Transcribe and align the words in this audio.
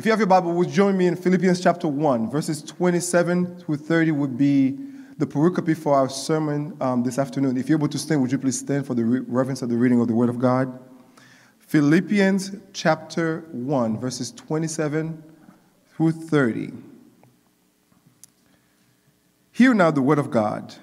If 0.00 0.06
you 0.06 0.12
have 0.12 0.18
your 0.18 0.28
Bible, 0.28 0.52
would 0.52 0.70
join 0.70 0.96
me 0.96 1.08
in 1.08 1.14
Philippians 1.14 1.60
chapter 1.60 1.86
1, 1.86 2.30
verses 2.30 2.62
27 2.62 3.58
through 3.58 3.76
30 3.76 4.12
would 4.12 4.38
be 4.38 4.78
the 5.18 5.26
pericope 5.26 5.76
for 5.76 5.94
our 5.94 6.08
sermon 6.08 6.74
um, 6.80 7.02
this 7.02 7.18
afternoon. 7.18 7.58
If 7.58 7.68
you're 7.68 7.76
able 7.76 7.88
to 7.88 7.98
stand, 7.98 8.22
would 8.22 8.32
you 8.32 8.38
please 8.38 8.58
stand 8.58 8.86
for 8.86 8.94
the 8.94 9.04
re- 9.04 9.20
reverence 9.28 9.60
of 9.60 9.68
the 9.68 9.76
reading 9.76 10.00
of 10.00 10.08
the 10.08 10.14
Word 10.14 10.30
of 10.30 10.38
God? 10.38 10.72
Philippians 11.58 12.56
chapter 12.72 13.44
1, 13.52 14.00
verses 14.00 14.32
27 14.32 15.22
through 15.94 16.12
30. 16.12 16.72
Hear 19.52 19.74
now 19.74 19.90
the 19.90 20.00
Word 20.00 20.18
of 20.18 20.30
God. 20.30 20.76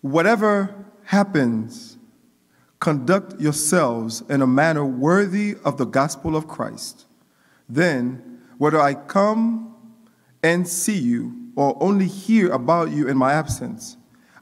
Whatever 0.00 0.74
happens, 1.04 1.98
conduct 2.80 3.40
yourselves 3.40 4.24
in 4.28 4.42
a 4.42 4.46
manner 4.48 4.84
worthy 4.84 5.54
of 5.64 5.78
the 5.78 5.86
gospel 5.86 6.34
of 6.34 6.48
Christ. 6.48 7.06
Then, 7.70 8.40
whether 8.58 8.80
I 8.80 8.94
come 8.94 9.74
and 10.42 10.66
see 10.66 10.98
you 10.98 11.52
or 11.54 11.76
only 11.80 12.06
hear 12.06 12.50
about 12.50 12.90
you 12.90 13.08
in 13.08 13.16
my 13.16 13.32
absence, 13.32 13.96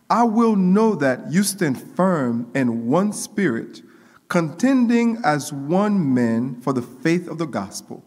I 0.08 0.22
will 0.22 0.56
know 0.56 0.94
that 0.94 1.30
you 1.30 1.42
stand 1.42 1.80
firm 1.80 2.50
in 2.54 2.86
one 2.86 3.12
spirit, 3.12 3.82
contending 4.28 5.18
as 5.24 5.52
one 5.52 6.14
man 6.14 6.60
for 6.62 6.72
the 6.72 6.82
faith 6.82 7.28
of 7.28 7.36
the 7.36 7.46
gospel, 7.46 8.02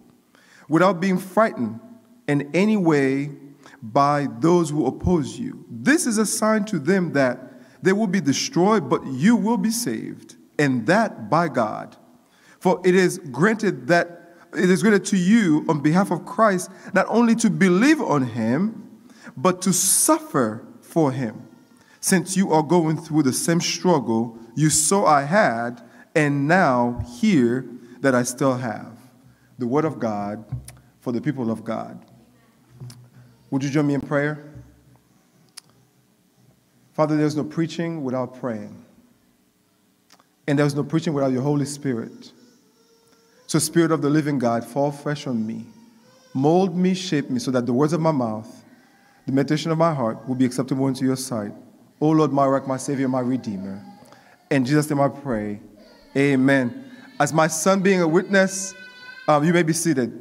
without 0.67 0.99
being 0.99 1.19
frightened 1.19 1.79
in 2.27 2.49
any 2.55 2.77
way 2.77 3.31
by 3.83 4.27
those 4.39 4.71
who 4.71 4.87
oppose 4.87 5.37
you. 5.37 5.63
This 5.69 6.07
is 6.07 6.17
a 6.17 6.25
sign 6.25 6.65
to 6.65 6.79
them 6.79 7.13
that 7.13 7.61
they 7.83 7.93
will 7.93 8.07
be 8.07 8.21
destroyed, 8.21 8.89
but 8.89 9.05
you 9.05 9.35
will 9.35 9.57
be 9.57 9.71
saved, 9.71 10.35
and 10.57 10.87
that 10.87 11.29
by 11.29 11.47
God. 11.47 11.95
For 12.59 12.81
it 12.83 12.95
is 12.95 13.19
granted 13.31 13.87
that 13.87 14.20
it 14.53 14.69
is 14.69 14.81
granted 14.81 15.05
to 15.05 15.17
you 15.17 15.65
on 15.69 15.81
behalf 15.81 16.11
of 16.11 16.25
Christ 16.25 16.69
not 16.93 17.05
only 17.09 17.35
to 17.35 17.49
believe 17.49 18.01
on 18.01 18.27
him, 18.27 18.89
but 19.37 19.61
to 19.63 19.73
suffer 19.73 20.65
for 20.81 21.11
him, 21.11 21.47
since 21.99 22.35
you 22.35 22.51
are 22.51 22.63
going 22.63 22.97
through 22.97 23.23
the 23.23 23.33
same 23.33 23.61
struggle 23.61 24.37
you 24.55 24.69
saw 24.69 25.05
I 25.05 25.23
had, 25.23 25.81
and 26.15 26.47
now 26.47 27.03
hear 27.19 27.65
that 28.01 28.13
I 28.13 28.23
still 28.23 28.57
have. 28.57 28.97
The 29.57 29.67
word 29.67 29.85
of 29.85 29.99
God 29.99 30.43
for 30.99 31.11
the 31.11 31.21
people 31.21 31.49
of 31.49 31.63
God. 31.63 32.03
Would 33.49 33.63
you 33.63 33.69
join 33.69 33.87
me 33.87 33.93
in 33.93 34.01
prayer? 34.01 34.51
Father, 36.93 37.15
there's 37.15 37.35
no 37.35 37.43
preaching 37.43 38.03
without 38.03 38.39
praying. 38.39 38.85
And 40.47 40.59
there's 40.59 40.75
no 40.75 40.83
preaching 40.83 41.13
without 41.13 41.31
your 41.31 41.41
Holy 41.41 41.65
Spirit. 41.65 42.31
So, 43.51 43.59
Spirit 43.59 43.91
of 43.91 44.01
the 44.01 44.09
living 44.09 44.39
God, 44.39 44.63
fall 44.63 44.93
fresh 44.93 45.27
on 45.27 45.45
me. 45.45 45.65
Mold 46.33 46.73
me, 46.73 46.93
shape 46.93 47.29
me, 47.29 47.37
so 47.37 47.51
that 47.51 47.65
the 47.65 47.73
words 47.73 47.91
of 47.91 47.99
my 47.99 48.13
mouth, 48.13 48.63
the 49.25 49.33
meditation 49.33 49.71
of 49.71 49.77
my 49.77 49.93
heart 49.93 50.25
will 50.25 50.35
be 50.35 50.45
acceptable 50.45 50.87
into 50.87 51.03
your 51.03 51.17
sight. 51.17 51.51
O 51.99 52.11
Lord, 52.11 52.31
my 52.31 52.45
rock, 52.45 52.65
my 52.65 52.77
Savior, 52.77 53.09
my 53.09 53.19
Redeemer. 53.19 53.83
In 54.49 54.63
Jesus' 54.63 54.89
name 54.89 55.01
I 55.01 55.09
pray. 55.09 55.59
Amen. 56.15 56.91
As 57.19 57.33
my 57.33 57.47
son 57.47 57.81
being 57.81 57.99
a 57.99 58.07
witness, 58.07 58.73
um, 59.27 59.43
you 59.43 59.51
may 59.51 59.63
be 59.63 59.73
seated. 59.73 60.17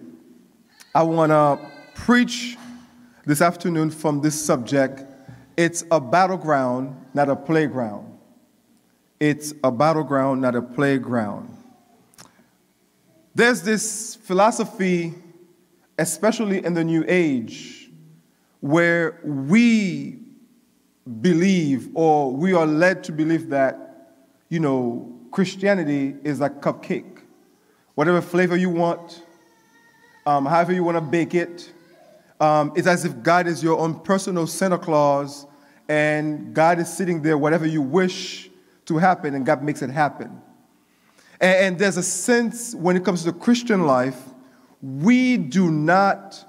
I 0.93 1.05
want 1.05 1.31
to 1.31 1.71
preach 1.95 2.59
this 3.27 3.41
afternoon 3.41 3.93
from 3.93 4.23
this 4.23 4.45
subject. 4.45 5.05
It's 5.57 5.85
a 5.93 6.01
battleground, 6.01 6.97
not 7.15 7.29
a 7.29 7.37
playground. 7.37 8.13
It's 9.21 9.55
a 9.63 9.71
battleground, 9.71 10.41
not 10.41 10.57
a 10.57 10.63
playground. 10.63 11.59
There's 13.35 13.63
this 13.63 14.17
philosophy, 14.17 15.15
especially 15.99 16.65
in 16.65 16.75
the 16.75 16.83
New 16.85 17.05
Age, 17.07 17.91
where 18.61 19.21
we 19.25 20.19
believe 21.21 21.91
or 21.95 22.33
we 22.33 22.53
are 22.53 22.67
led 22.67 23.05
to 23.05 23.13
believe 23.13 23.51
that, 23.51 24.15
you 24.49 24.61
know, 24.61 25.17
Christianity 25.31 26.17
is 26.25 26.41
like 26.41 26.61
cupcake. 26.61 27.21
Whatever 27.95 28.21
flavor 28.21 28.57
you 28.57 28.71
want, 28.71 29.23
um, 30.27 30.45
however 30.45 30.73
you 30.73 30.83
want 30.83 30.97
to 30.97 31.01
bake 31.01 31.35
it, 31.35 31.73
um, 32.41 32.73
it's 32.75 32.87
as 32.87 33.05
if 33.05 33.23
God 33.23 33.47
is 33.47 33.63
your 33.63 33.79
own 33.79 34.01
personal 34.01 34.47
Santa 34.47 34.79
Claus 34.79 35.47
and 35.89 36.55
God 36.55 36.79
is 36.79 36.93
sitting 36.93 37.23
there, 37.23 37.37
whatever 37.37 37.67
you 37.67 37.83
wish 37.83 38.51
to 38.87 38.99
happen, 38.99 39.35
and 39.35 39.45
God 39.45 39.63
makes 39.63 39.83
it 39.83 39.91
happen. 39.91 40.41
And 41.41 41.79
there's 41.79 41.97
a 41.97 42.03
sense 42.03 42.75
when 42.75 42.97
it 42.97 43.05
comes 43.05 43.25
to 43.25 43.33
the 43.33 43.39
Christian 43.39 43.87
life, 43.87 44.19
we 44.83 45.37
do 45.37 45.71
not 45.71 46.45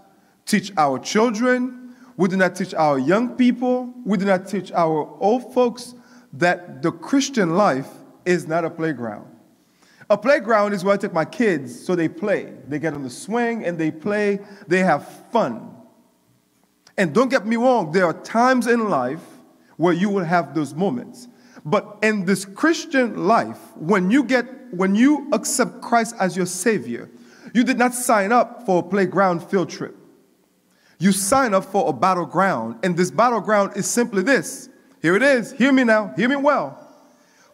teach 0.45 0.71
our 0.77 0.99
children, 0.99 1.95
we 2.17 2.27
do 2.27 2.35
not 2.35 2.55
teach 2.55 2.73
our 2.73 2.99
young 2.99 3.35
people, 3.35 3.93
we 4.05 4.17
do 4.17 4.25
not 4.25 4.47
teach 4.47 4.71
our 4.73 5.15
old 5.19 5.53
folks 5.53 5.95
that 6.33 6.81
the 6.81 6.91
Christian 6.91 7.55
life 7.55 7.87
is 8.25 8.47
not 8.47 8.65
a 8.65 8.69
playground. 8.69 9.27
A 10.09 10.17
playground 10.17 10.73
is 10.73 10.83
where 10.83 10.93
I 10.93 10.97
take 10.97 11.13
my 11.13 11.23
kids 11.23 11.85
so 11.85 11.95
they 11.95 12.09
play. 12.09 12.53
They 12.67 12.79
get 12.79 12.93
on 12.93 13.03
the 13.03 13.09
swing 13.09 13.63
and 13.63 13.77
they 13.77 13.91
play, 13.91 14.39
they 14.67 14.79
have 14.79 15.07
fun. 15.31 15.73
And 16.97 17.13
don't 17.13 17.29
get 17.29 17.45
me 17.45 17.55
wrong, 17.55 17.93
there 17.93 18.05
are 18.05 18.21
times 18.21 18.67
in 18.67 18.89
life 18.89 19.23
where 19.77 19.93
you 19.93 20.09
will 20.09 20.25
have 20.25 20.53
those 20.53 20.73
moments. 20.75 21.29
But 21.63 21.99
in 22.01 22.25
this 22.25 22.45
Christian 22.45 23.27
life, 23.27 23.59
when 23.75 24.09
you 24.09 24.23
get 24.23 24.45
when 24.73 24.95
you 24.95 25.27
accept 25.33 25.81
Christ 25.81 26.15
as 26.19 26.35
your 26.37 26.45
Savior, 26.45 27.09
you 27.53 27.63
did 27.63 27.77
not 27.77 27.93
sign 27.93 28.31
up 28.31 28.65
for 28.65 28.79
a 28.79 28.83
playground 28.83 29.43
field 29.43 29.69
trip. 29.69 29.95
You 30.97 31.11
sign 31.11 31.53
up 31.53 31.65
for 31.65 31.89
a 31.89 31.93
battleground, 31.93 32.77
and 32.83 32.95
this 32.95 33.11
battleground 33.11 33.75
is 33.75 33.85
simply 33.85 34.23
this. 34.23 34.69
Here 35.01 35.15
it 35.15 35.23
is. 35.23 35.51
Hear 35.51 35.73
me 35.73 35.83
now. 35.83 36.13
Hear 36.15 36.29
me 36.29 36.35
well. 36.35 36.77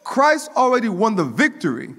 Christ 0.03 0.51
already 0.55 0.89
won 0.89 1.15
the 1.15 1.23
victory. 1.23 1.95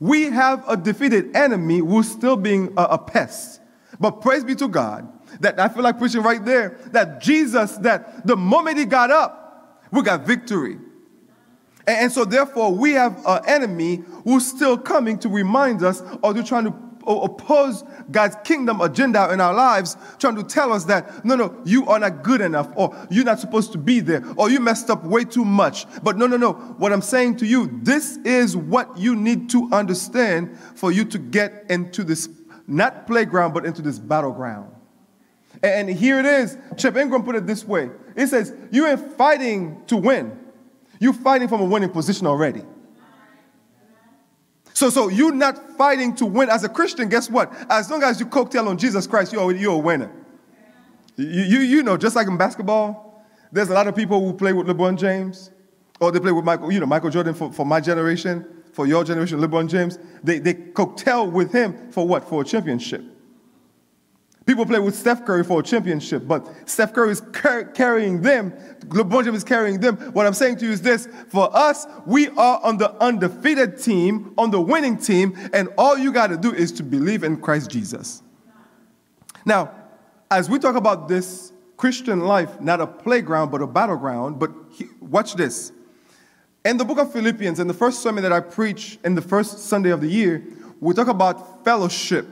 We 0.00 0.24
have 0.24 0.64
a 0.68 0.76
defeated 0.76 1.36
enemy 1.36 1.78
who's 1.78 2.10
still 2.10 2.36
being 2.36 2.72
a, 2.76 2.82
a 2.82 2.98
pest. 2.98 3.60
But 4.00 4.20
praise 4.20 4.42
be 4.42 4.54
to 4.56 4.68
God 4.68 5.08
that 5.40 5.58
I 5.60 5.68
feel 5.68 5.82
like 5.82 5.98
preaching 5.98 6.22
right 6.22 6.44
there 6.44 6.76
that 6.90 7.20
Jesus, 7.20 7.76
that 7.78 8.26
the 8.26 8.36
moment 8.36 8.78
he 8.78 8.84
got 8.84 9.10
up, 9.10 9.80
we 9.92 10.02
got 10.02 10.26
victory. 10.26 10.78
And 11.86 12.12
so, 12.12 12.24
therefore, 12.24 12.72
we 12.72 12.92
have 12.92 13.24
an 13.26 13.42
enemy 13.46 14.04
who's 14.24 14.46
still 14.46 14.78
coming 14.78 15.18
to 15.18 15.28
remind 15.28 15.82
us 15.82 16.02
or 16.22 16.32
to 16.32 16.42
trying 16.42 16.64
to 16.64 16.74
oppose 17.06 17.84
God's 18.10 18.36
kingdom 18.44 18.80
agenda 18.80 19.32
in 19.32 19.40
our 19.40 19.54
lives, 19.54 19.96
trying 20.18 20.36
to 20.36 20.42
tell 20.42 20.72
us 20.72 20.84
that, 20.84 21.24
no, 21.24 21.34
no, 21.34 21.60
you 21.64 21.86
are 21.88 21.98
not 21.98 22.22
good 22.22 22.40
enough, 22.40 22.68
or 22.76 22.96
you're 23.10 23.24
not 23.24 23.40
supposed 23.40 23.72
to 23.72 23.78
be 23.78 24.00
there, 24.00 24.24
or 24.36 24.50
you 24.50 24.60
messed 24.60 24.90
up 24.90 25.04
way 25.04 25.24
too 25.24 25.44
much. 25.44 25.86
But 26.02 26.16
no, 26.16 26.26
no, 26.26 26.36
no. 26.36 26.52
What 26.52 26.92
I'm 26.92 27.02
saying 27.02 27.36
to 27.38 27.46
you, 27.46 27.80
this 27.82 28.18
is 28.18 28.56
what 28.56 28.96
you 28.96 29.16
need 29.16 29.50
to 29.50 29.68
understand 29.72 30.58
for 30.74 30.92
you 30.92 31.04
to 31.06 31.18
get 31.18 31.66
into 31.68 32.04
this, 32.04 32.28
not 32.66 33.06
playground, 33.06 33.54
but 33.54 33.66
into 33.66 33.82
this 33.82 33.98
battleground. 33.98 34.72
And 35.62 35.88
here 35.88 36.18
it 36.18 36.26
is. 36.26 36.56
Chip 36.76 36.96
Ingram 36.96 37.24
put 37.24 37.36
it 37.36 37.46
this 37.46 37.64
way. 37.64 37.90
It 38.16 38.28
says, 38.28 38.54
You 38.70 38.86
ain't 38.86 39.12
fighting 39.16 39.82
to 39.86 39.96
win. 39.96 40.38
You're 41.02 41.12
fighting 41.12 41.48
from 41.48 41.60
a 41.60 41.64
winning 41.64 41.90
position 41.90 42.28
already. 42.28 42.62
So, 44.72 44.88
so 44.88 45.08
you're 45.08 45.34
not 45.34 45.76
fighting 45.76 46.14
to 46.14 46.24
win 46.24 46.48
as 46.48 46.62
a 46.62 46.68
Christian. 46.68 47.08
Guess 47.08 47.28
what? 47.28 47.52
As 47.68 47.90
long 47.90 48.04
as 48.04 48.20
you 48.20 48.26
cocktail 48.26 48.68
on 48.68 48.78
Jesus 48.78 49.08
Christ, 49.08 49.32
you're, 49.32 49.50
you're 49.50 49.74
a 49.74 49.78
winner. 49.78 50.12
You, 51.16 51.26
you, 51.26 51.58
you 51.58 51.82
know, 51.82 51.96
just 51.96 52.14
like 52.14 52.28
in 52.28 52.36
basketball, 52.36 53.26
there's 53.50 53.68
a 53.68 53.74
lot 53.74 53.88
of 53.88 53.96
people 53.96 54.24
who 54.24 54.32
play 54.32 54.52
with 54.52 54.68
LeBron 54.68 54.96
James, 54.96 55.50
or 56.00 56.12
they 56.12 56.20
play 56.20 56.30
with 56.30 56.44
Michael, 56.44 56.70
you 56.70 56.78
know, 56.78 56.86
Michael 56.86 57.10
Jordan 57.10 57.34
for, 57.34 57.52
for 57.52 57.66
my 57.66 57.80
generation, 57.80 58.62
for 58.72 58.86
your 58.86 59.02
generation, 59.02 59.40
LeBron 59.40 59.68
James. 59.68 59.98
They, 60.22 60.38
they 60.38 60.54
cocktail 60.54 61.28
with 61.28 61.50
him 61.50 61.90
for 61.90 62.06
what? 62.06 62.28
For 62.28 62.42
a 62.42 62.44
championship. 62.44 63.02
People 64.44 64.66
play 64.66 64.80
with 64.80 64.96
Steph 64.96 65.24
Curry 65.24 65.44
for 65.44 65.60
a 65.60 65.62
championship, 65.62 66.26
but 66.26 66.68
Steph 66.68 66.92
Curry 66.92 67.12
is 67.12 67.20
car- 67.20 67.64
carrying 67.64 68.22
them. 68.22 68.52
LeBron 68.86 69.24
James 69.24 69.38
is 69.38 69.44
carrying 69.44 69.78
them. 69.78 69.96
What 70.12 70.26
I'm 70.26 70.34
saying 70.34 70.56
to 70.58 70.64
you 70.64 70.72
is 70.72 70.82
this: 70.82 71.08
for 71.28 71.54
us, 71.56 71.86
we 72.06 72.28
are 72.30 72.60
on 72.62 72.76
the 72.76 72.92
undefeated 73.02 73.78
team, 73.78 74.34
on 74.36 74.50
the 74.50 74.60
winning 74.60 74.96
team, 74.96 75.38
and 75.52 75.68
all 75.78 75.96
you 75.96 76.12
got 76.12 76.28
to 76.28 76.36
do 76.36 76.52
is 76.52 76.72
to 76.72 76.82
believe 76.82 77.22
in 77.22 77.40
Christ 77.40 77.70
Jesus. 77.70 78.22
Now, 79.44 79.70
as 80.30 80.50
we 80.50 80.58
talk 80.58 80.74
about 80.74 81.08
this 81.08 81.52
Christian 81.76 82.20
life, 82.20 82.60
not 82.60 82.80
a 82.80 82.86
playground 82.86 83.50
but 83.50 83.62
a 83.62 83.66
battleground, 83.66 84.40
but 84.40 84.50
he, 84.70 84.86
watch 85.00 85.34
this. 85.34 85.72
In 86.64 86.76
the 86.76 86.84
book 86.84 86.98
of 86.98 87.12
Philippians, 87.12 87.58
in 87.60 87.66
the 87.66 87.74
first 87.74 88.02
sermon 88.02 88.22
that 88.22 88.32
I 88.32 88.40
preach 88.40 88.98
in 89.04 89.14
the 89.14 89.22
first 89.22 89.58
Sunday 89.58 89.90
of 89.90 90.00
the 90.00 90.08
year, 90.08 90.44
we 90.80 90.94
talk 90.94 91.08
about 91.08 91.64
fellowship. 91.64 92.26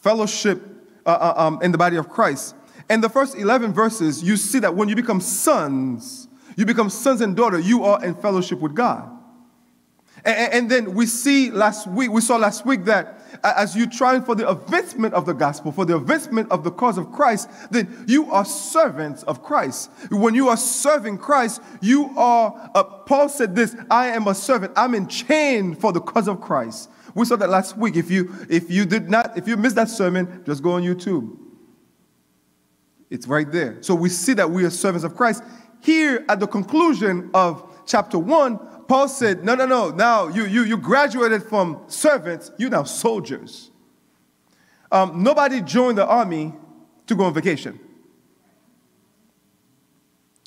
Fellowship 0.00 0.71
uh, 1.06 1.10
uh, 1.10 1.34
um, 1.36 1.60
in 1.62 1.72
the 1.72 1.78
body 1.78 1.96
of 1.96 2.08
Christ. 2.08 2.54
In 2.88 3.00
the 3.00 3.08
first 3.08 3.36
11 3.36 3.72
verses, 3.72 4.22
you 4.22 4.36
see 4.36 4.58
that 4.60 4.74
when 4.74 4.88
you 4.88 4.96
become 4.96 5.20
sons, 5.20 6.28
you 6.56 6.66
become 6.66 6.90
sons 6.90 7.20
and 7.20 7.36
daughters, 7.36 7.66
you 7.66 7.84
are 7.84 8.04
in 8.04 8.14
fellowship 8.14 8.60
with 8.60 8.74
God. 8.74 9.10
And, 10.24 10.52
and 10.52 10.70
then 10.70 10.94
we 10.94 11.06
see 11.06 11.50
last 11.50 11.86
week, 11.86 12.10
we 12.10 12.20
saw 12.20 12.36
last 12.36 12.66
week 12.66 12.84
that 12.84 13.20
as 13.42 13.74
you 13.74 13.86
trying 13.86 14.22
for 14.22 14.34
the 14.34 14.48
advancement 14.48 15.14
of 15.14 15.26
the 15.26 15.32
gospel, 15.32 15.72
for 15.72 15.84
the 15.84 15.96
advancement 15.96 16.50
of 16.50 16.64
the 16.64 16.70
cause 16.70 16.98
of 16.98 17.10
Christ, 17.12 17.48
then 17.70 18.04
you 18.06 18.30
are 18.30 18.44
servants 18.44 19.22
of 19.24 19.42
Christ. 19.42 19.90
When 20.10 20.34
you 20.34 20.48
are 20.48 20.56
serving 20.56 21.18
Christ, 21.18 21.62
you 21.80 22.10
are, 22.16 22.70
uh, 22.74 22.84
Paul 22.84 23.28
said 23.28 23.56
this, 23.56 23.74
I 23.90 24.08
am 24.08 24.28
a 24.28 24.34
servant. 24.34 24.72
I'm 24.76 24.94
in 24.94 25.08
chain 25.08 25.74
for 25.74 25.92
the 25.92 26.00
cause 26.00 26.28
of 26.28 26.40
Christ. 26.40 26.90
We 27.14 27.24
saw 27.26 27.36
that 27.36 27.50
last 27.50 27.76
week. 27.76 27.96
If 27.96 28.10
you, 28.10 28.34
if 28.48 28.70
you 28.70 28.84
did 28.84 29.10
not, 29.10 29.36
if 29.36 29.46
you 29.46 29.56
missed 29.56 29.76
that 29.76 29.88
sermon, 29.88 30.42
just 30.46 30.62
go 30.62 30.72
on 30.72 30.82
YouTube. 30.82 31.38
It's 33.10 33.26
right 33.26 33.50
there. 33.50 33.82
So 33.82 33.94
we 33.94 34.08
see 34.08 34.32
that 34.34 34.50
we 34.50 34.64
are 34.64 34.70
servants 34.70 35.04
of 35.04 35.16
Christ. 35.16 35.42
Here 35.82 36.24
at 36.28 36.40
the 36.40 36.46
conclusion 36.46 37.30
of 37.34 37.62
chapter 37.86 38.18
1, 38.18 38.58
Paul 38.88 39.08
said, 39.08 39.44
No, 39.44 39.54
no, 39.54 39.66
no. 39.66 39.90
Now 39.90 40.28
you, 40.28 40.46
you, 40.46 40.64
you 40.64 40.76
graduated 40.78 41.42
from 41.42 41.82
servants, 41.88 42.50
you're 42.58 42.70
now 42.70 42.84
soldiers. 42.84 43.70
Um, 44.90 45.22
nobody 45.22 45.60
joined 45.60 45.98
the 45.98 46.06
army 46.06 46.54
to 47.06 47.14
go 47.14 47.24
on 47.24 47.34
vacation. 47.34 47.80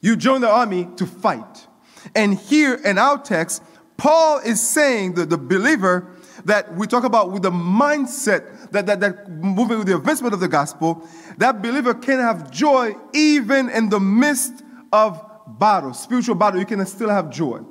You 0.01 0.15
joined 0.15 0.44
the 0.44 0.50
army 0.50 0.88
to 0.97 1.06
fight. 1.06 1.67
And 2.13 2.35
here 2.35 2.75
in 2.75 2.97
our 2.97 3.17
text, 3.17 3.63
Paul 3.97 4.39
is 4.39 4.62
saying 4.62 5.15
that 5.15 5.29
the 5.29 5.38
believer 5.38 6.14
that 6.45 6.75
we 6.75 6.88
talk 6.88 7.03
about 7.03 7.31
with 7.31 7.42
the 7.42 7.51
mindset 7.51 8.71
that, 8.71 8.86
that, 8.86 9.00
that 9.00 9.30
moving 9.30 9.80
with 9.80 9.88
the 9.88 9.95
advancement 9.95 10.33
of 10.33 10.39
the 10.39 10.47
gospel, 10.47 11.07
that 11.38 11.62
believer 11.62 11.94
can 11.94 12.19
have 12.19 12.51
joy 12.51 12.95
even 13.13 13.69
in 13.69 13.89
the 13.89 14.00
midst 14.00 14.63
of 14.94 15.21
battle, 15.59 15.94
spiritual 15.94 16.36
battle. 16.36 16.59
You 16.59 16.65
can 16.65 16.86
still 16.86 17.09
have 17.09 17.30
joy. 17.30 17.62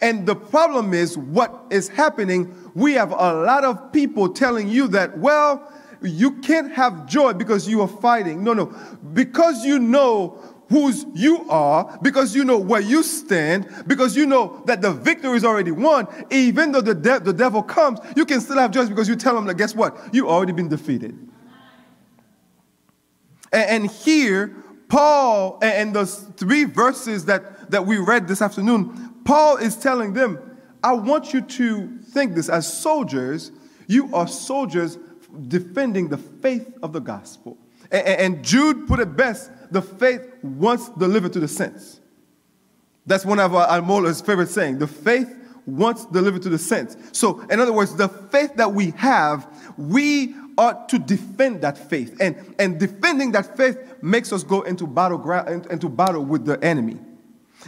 And 0.00 0.26
the 0.26 0.36
problem 0.36 0.94
is 0.94 1.18
what 1.18 1.66
is 1.70 1.88
happening. 1.88 2.54
We 2.74 2.94
have 2.94 3.10
a 3.10 3.34
lot 3.34 3.64
of 3.64 3.92
people 3.92 4.30
telling 4.30 4.68
you 4.68 4.88
that, 4.88 5.18
well, 5.18 5.70
you 6.02 6.32
can't 6.40 6.72
have 6.72 7.06
joy 7.06 7.34
because 7.34 7.68
you 7.68 7.82
are 7.82 7.88
fighting. 7.88 8.42
No, 8.42 8.54
no. 8.54 8.74
Because 9.12 9.64
you 9.64 9.78
know 9.78 10.38
whose 10.70 11.04
you 11.14 11.44
are, 11.50 11.98
because 12.00 12.34
you 12.34 12.44
know 12.44 12.56
where 12.56 12.80
you 12.80 13.02
stand, 13.02 13.68
because 13.88 14.16
you 14.16 14.24
know 14.24 14.62
that 14.66 14.80
the 14.80 14.92
victory 14.92 15.36
is 15.36 15.44
already 15.44 15.72
won, 15.72 16.06
even 16.30 16.70
though 16.70 16.80
the, 16.80 16.94
de- 16.94 17.20
the 17.20 17.32
devil 17.32 17.60
comes, 17.60 17.98
you 18.16 18.24
can 18.24 18.40
still 18.40 18.56
have 18.56 18.70
joy 18.70 18.86
because 18.86 19.08
you 19.08 19.16
tell 19.16 19.36
him 19.36 19.46
that, 19.46 19.56
guess 19.56 19.74
what? 19.74 19.98
You've 20.14 20.28
already 20.28 20.52
been 20.52 20.68
defeated. 20.68 21.18
And, 23.52 23.84
and 23.84 23.90
here, 23.90 24.54
Paul, 24.88 25.58
and 25.60 25.92
the 25.92 26.06
three 26.06 26.64
verses 26.64 27.24
that, 27.24 27.70
that 27.72 27.84
we 27.84 27.98
read 27.98 28.28
this 28.28 28.40
afternoon, 28.40 29.14
Paul 29.24 29.56
is 29.56 29.74
telling 29.76 30.12
them, 30.12 30.38
I 30.84 30.92
want 30.92 31.34
you 31.34 31.40
to 31.40 31.98
think 31.98 32.34
this 32.36 32.48
as 32.48 32.72
soldiers, 32.72 33.50
you 33.88 34.14
are 34.14 34.28
soldiers 34.28 34.98
defending 35.48 36.08
the 36.08 36.16
faith 36.18 36.78
of 36.80 36.92
the 36.92 37.00
gospel. 37.00 37.58
And, 37.90 38.06
and 38.06 38.44
Jude 38.44 38.86
put 38.86 39.00
it 39.00 39.16
best 39.16 39.50
the 39.70 39.82
faith 39.82 40.22
once 40.42 40.88
delivered 40.90 41.32
to 41.34 41.40
the 41.40 41.48
saints. 41.48 42.00
That's 43.06 43.24
one 43.24 43.38
of 43.38 43.54
uh, 43.54 43.66
Almola's 43.68 44.20
favorite 44.20 44.48
saying. 44.48 44.78
The 44.78 44.86
faith 44.86 45.34
once 45.66 46.04
delivered 46.06 46.42
to 46.42 46.48
the 46.48 46.58
saints. 46.58 46.96
So, 47.12 47.40
in 47.50 47.60
other 47.60 47.72
words, 47.72 47.94
the 47.94 48.08
faith 48.08 48.54
that 48.56 48.72
we 48.72 48.90
have, 48.92 49.46
we 49.76 50.34
ought 50.58 50.88
to 50.90 50.98
defend 50.98 51.62
that 51.62 51.78
faith. 51.78 52.16
And, 52.20 52.54
and 52.58 52.78
defending 52.78 53.32
that 53.32 53.56
faith 53.56 53.78
makes 54.02 54.32
us 54.32 54.42
go 54.42 54.62
into 54.62 54.86
battle, 54.86 55.30
into 55.70 55.88
battle 55.88 56.24
with 56.24 56.44
the 56.44 56.62
enemy. 56.62 56.98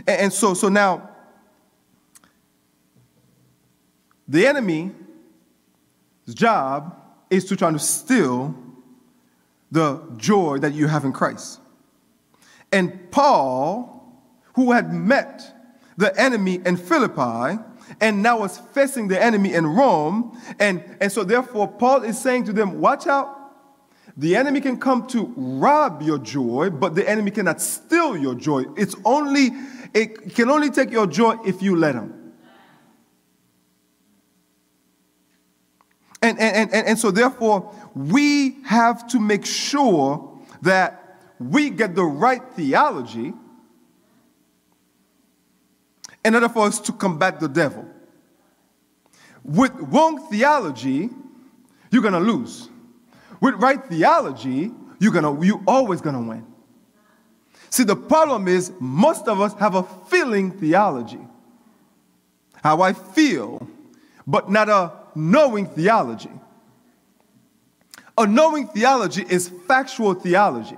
And, 0.07 0.21
and 0.21 0.33
so, 0.33 0.55
so 0.55 0.69
now, 0.69 1.09
the 4.29 4.47
enemy's 4.47 4.93
job 6.29 6.97
is 7.31 7.45
to 7.47 7.57
try 7.57 7.71
to 7.73 7.79
steal 7.79 8.55
the 9.71 10.03
joy 10.17 10.59
that 10.59 10.75
you 10.75 10.87
have 10.87 11.05
in 11.05 11.13
Christ. 11.13 11.62
And 12.73 13.11
Paul, 13.11 14.03
who 14.55 14.73
had 14.73 14.93
met 14.93 15.55
the 15.97 16.19
enemy 16.19 16.61
in 16.65 16.77
Philippi 16.77 17.63
and 18.01 18.23
now 18.23 18.41
was 18.41 18.59
facing 18.73 19.09
the 19.09 19.23
enemy 19.23 19.53
in 19.53 19.67
Rome, 19.67 20.41
and, 20.59 20.83
and 21.01 21.13
so 21.13 21.23
therefore 21.23 21.69
Paul 21.69 22.03
is 22.03 22.19
saying 22.19 22.45
to 22.45 22.53
them, 22.53 22.81
Watch 22.81 23.07
out. 23.07 23.39
The 24.17 24.37
enemy 24.37 24.61
can 24.61 24.79
come 24.79 25.07
to 25.09 25.33
rob 25.37 26.03
your 26.03 26.19
joy, 26.19 26.71
but 26.71 26.95
the 26.95 27.09
enemy 27.09 27.31
cannot 27.31 27.61
steal 27.61 28.17
your 28.17 28.35
joy. 28.35 28.65
It's 28.77 28.95
only, 29.05 29.51
it 29.95 30.35
can 30.35 30.51
only 30.51 30.71
take 30.71 30.91
your 30.91 31.07
joy 31.07 31.37
if 31.47 31.63
you 31.63 31.77
let 31.77 31.95
him. 31.95 32.33
And, 36.21 36.39
and, 36.39 36.73
and, 36.73 36.87
and 36.87 36.99
so, 36.99 37.11
therefore, 37.11 37.75
we 37.95 38.63
have 38.65 39.09
to 39.09 39.19
make 39.19 39.45
sure 39.45 40.39
that 40.61 41.02
we 41.51 41.71
get 41.71 41.95
the 41.95 42.05
right 42.05 42.43
theology 42.55 43.33
in 46.25 46.35
order 46.35 46.49
for 46.49 46.67
us 46.67 46.81
to 46.81 46.93
combat 46.93 47.41
the 47.41 47.49
devil. 47.49 47.87
With 49.45 49.73
wrong 49.75 50.29
theology, 50.31 51.11
you're 51.91 52.03
to 52.15 52.21
lose. 52.21 52.69
With 53.41 53.55
right 53.57 53.85
theology, 53.85 54.71
you're, 55.01 55.13
gonna, 55.13 55.45
you're 55.45 55.63
always 55.67 56.01
to 56.15 56.23
win. 56.23 56.47
See, 57.71 57.85
the 57.85 57.97
problem 57.97 58.49
is 58.49 58.73
most 58.79 59.27
of 59.27 59.41
us 59.41 59.55
have 59.55 59.75
a 59.75 59.83
feeling 59.83 60.53
theology. 60.53 61.19
How 62.63 62.83
I 62.83 62.93
feel, 62.93 63.67
but 64.27 64.51
not 64.51 64.69
a 64.69 64.93
knowing 65.15 65.67
theology. 65.67 66.31
A 68.17 68.27
knowing 68.27 68.69
theology 68.69 69.25
is 69.29 69.49
factual 69.67 70.15
theology. 70.15 70.77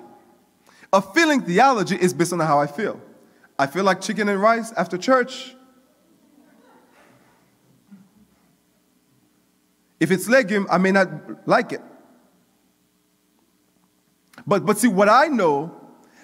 A 0.94 1.02
feeling 1.02 1.40
theology 1.40 1.96
is 2.00 2.14
based 2.14 2.32
on 2.32 2.38
how 2.38 2.60
I 2.60 2.68
feel. 2.68 3.00
I 3.58 3.66
feel 3.66 3.82
like 3.82 4.00
chicken 4.00 4.28
and 4.28 4.40
rice 4.40 4.70
after 4.76 4.96
church. 4.96 5.56
If 9.98 10.12
it's 10.12 10.28
legume, 10.28 10.68
I 10.70 10.78
may 10.78 10.92
not 10.92 11.48
like 11.48 11.72
it. 11.72 11.82
But, 14.46 14.64
but 14.64 14.78
see, 14.78 14.86
what 14.86 15.08
I 15.08 15.26
know, 15.26 15.74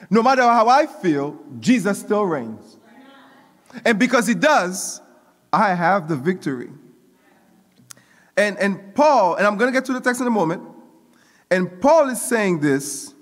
no 0.09 0.23
matter 0.23 0.43
how 0.43 0.69
I 0.69 0.87
feel, 0.87 1.37
Jesus 1.59 1.99
still 1.99 2.25
reigns. 2.25 2.77
And 3.85 3.99
because 3.99 4.29
he 4.29 4.35
does, 4.35 5.01
I 5.53 5.75
have 5.75 6.09
the 6.09 6.17
victory. 6.17 6.71
And, 8.37 8.57
and 8.59 8.95
Paul, 8.95 9.35
and 9.35 9.49
I'm 9.49 9.57
going 9.57 9.73
to 9.73 9.77
get 9.77 9.85
to 9.87 9.93
the 9.93 10.01
text 10.01 10.21
in 10.21 10.29
a 10.29 10.31
moment, 10.31 10.63
and 11.51 11.81
Paul 11.81 12.09
is 12.09 12.23
saying 12.23 12.61
this 12.61 13.15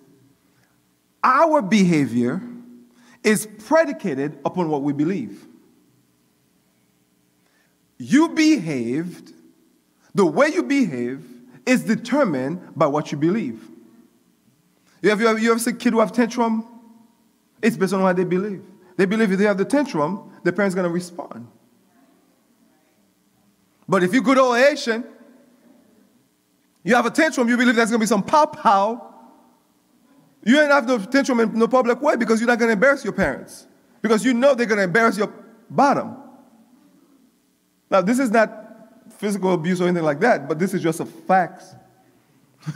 our 1.29 1.61
behavior 1.61 2.41
is 3.23 3.47
predicated 3.67 4.39
upon 4.47 4.70
what 4.70 4.82
we 4.82 4.94
believe. 4.94 5.47
You 7.99 8.31
behaved, 8.31 9.35
the 10.15 10.25
way 10.25 10.49
you 10.49 10.63
behave 10.63 11.23
is 11.67 11.85
determined 11.85 12.75
by 12.75 12.87
what 12.87 13.13
you 13.13 13.19
believe. 13.19 13.63
You 15.03 15.11
have, 15.11 15.20
you 15.20 15.29
ever, 15.29 15.39
you 15.39 15.51
ever 15.51 15.61
see 15.61 15.73
a 15.73 15.75
kid 15.75 15.93
who 15.93 16.01
have 16.01 16.13
tantrum? 16.13 16.67
It's 17.61 17.77
based 17.77 17.93
on 17.93 18.03
what 18.03 18.17
they 18.17 18.25
believe. 18.25 18.65
They 18.97 19.05
believe 19.05 19.31
if 19.31 19.39
they 19.39 19.44
have 19.44 19.58
the 19.58 19.67
tantrum, 19.67 20.32
the 20.44 20.53
parent's 20.53 20.75
to 20.75 20.89
respond. 20.89 21.47
But 23.87 24.03
if 24.03 24.15
you're 24.15 24.23
good 24.23 24.39
old 24.39 24.56
Asian, 24.56 25.05
you 26.82 26.94
have 26.94 27.05
a 27.05 27.11
tantrum, 27.11 27.51
you 27.51 27.56
believe 27.58 27.77
there's 27.77 27.91
to 27.91 27.99
be 27.99 28.06
some 28.06 28.23
pow 28.23 28.47
pow. 28.47 29.07
You 30.44 30.60
ain't 30.60 30.70
have 30.70 30.86
the 30.86 30.98
tantrum 30.98 31.40
in 31.40 31.58
no 31.58 31.66
public 31.68 32.00
way 32.00 32.16
because 32.16 32.40
you're 32.40 32.46
not 32.46 32.58
going 32.58 32.68
to 32.68 32.74
embarrass 32.74 33.04
your 33.04 33.12
parents. 33.12 33.66
Because 34.00 34.24
you 34.24 34.32
know 34.34 34.54
they're 34.54 34.66
going 34.66 34.78
to 34.78 34.84
embarrass 34.84 35.18
your 35.18 35.32
bottom. 35.68 36.16
Now, 37.90 38.00
this 38.00 38.18
is 38.18 38.30
not 38.30 38.66
physical 39.18 39.52
abuse 39.52 39.80
or 39.80 39.84
anything 39.84 40.04
like 40.04 40.20
that, 40.20 40.48
but 40.48 40.58
this 40.58 40.74
is 40.74 40.82
just 40.82 41.00
a 41.00 41.06
fact. 41.06 41.64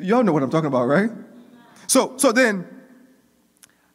Y'all 0.00 0.22
know 0.22 0.32
what 0.32 0.42
I'm 0.42 0.50
talking 0.50 0.66
about, 0.66 0.86
right? 0.86 1.10
So, 1.86 2.16
so 2.18 2.32
then, 2.32 2.66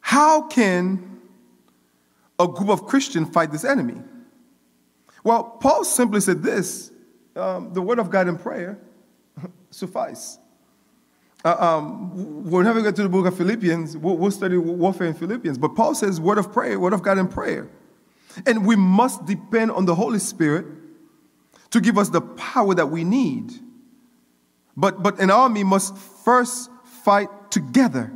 how 0.00 0.42
can 0.48 1.20
a 2.38 2.48
group 2.48 2.70
of 2.70 2.86
Christians 2.86 3.28
fight 3.30 3.52
this 3.52 3.64
enemy? 3.64 4.02
Well, 5.22 5.44
Paul 5.44 5.84
simply 5.84 6.20
said 6.20 6.42
this 6.42 6.90
um, 7.36 7.72
the 7.72 7.82
word 7.82 7.98
of 7.98 8.10
God 8.10 8.28
and 8.28 8.40
prayer 8.40 8.78
suffice. 9.70 10.38
Uh, 11.46 11.76
um, 11.78 12.10
we'll 12.42 12.82
get 12.82 12.96
to 12.96 13.04
the 13.04 13.08
book 13.08 13.24
of 13.24 13.36
Philippians. 13.36 13.96
We'll, 13.96 14.16
we'll, 14.16 14.32
study 14.32 14.56
warfare 14.56 15.06
in 15.06 15.14
Philippians. 15.14 15.58
But 15.58 15.76
Paul 15.76 15.94
says, 15.94 16.20
word 16.20 16.38
of 16.38 16.52
prayer, 16.52 16.80
word 16.80 16.92
of 16.92 17.04
God 17.04 17.18
in 17.18 17.28
prayer. 17.28 17.70
And 18.44 18.66
we 18.66 18.74
must 18.74 19.26
depend 19.26 19.70
on 19.70 19.84
the 19.84 19.94
Holy 19.94 20.18
Spirit 20.18 20.66
to 21.70 21.80
give 21.80 21.98
us 21.98 22.08
the 22.08 22.20
power 22.20 22.74
that 22.74 22.86
we 22.86 23.04
need. 23.04 23.52
But, 24.76 25.04
but 25.04 25.20
an 25.20 25.30
army 25.30 25.62
must 25.62 25.96
first 25.96 26.68
fight 27.04 27.28
together. 27.52 28.12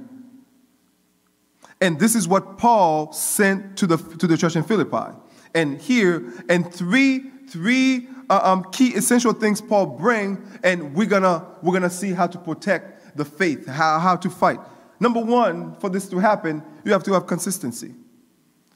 And 1.80 2.00
this 2.00 2.16
is 2.16 2.26
what 2.26 2.58
Paul 2.58 3.12
sent 3.12 3.78
to 3.78 3.86
the, 3.86 3.96
to 3.96 4.26
the 4.26 4.36
church 4.36 4.56
in 4.56 4.64
Philippi. 4.64 5.16
And 5.54 5.80
here, 5.80 6.32
and 6.48 6.74
three, 6.74 7.30
three 7.48 8.08
uh, 8.28 8.40
um, 8.42 8.64
key 8.72 8.94
essential 8.94 9.32
things 9.32 9.60
Paul 9.60 9.86
bring, 9.86 10.42
and 10.62 10.94
we're 10.94 11.08
gonna 11.08 11.44
we're 11.62 11.72
gonna 11.72 11.90
see 11.90 12.12
how 12.12 12.28
to 12.28 12.38
protect 12.38 12.99
the 13.14 13.24
faith, 13.24 13.66
how, 13.66 13.98
how 13.98 14.16
to 14.16 14.30
fight. 14.30 14.58
Number 14.98 15.20
one, 15.20 15.74
for 15.76 15.88
this 15.88 16.08
to 16.08 16.18
happen, 16.18 16.62
you 16.84 16.92
have 16.92 17.02
to 17.04 17.12
have 17.14 17.26
consistency. 17.26 17.94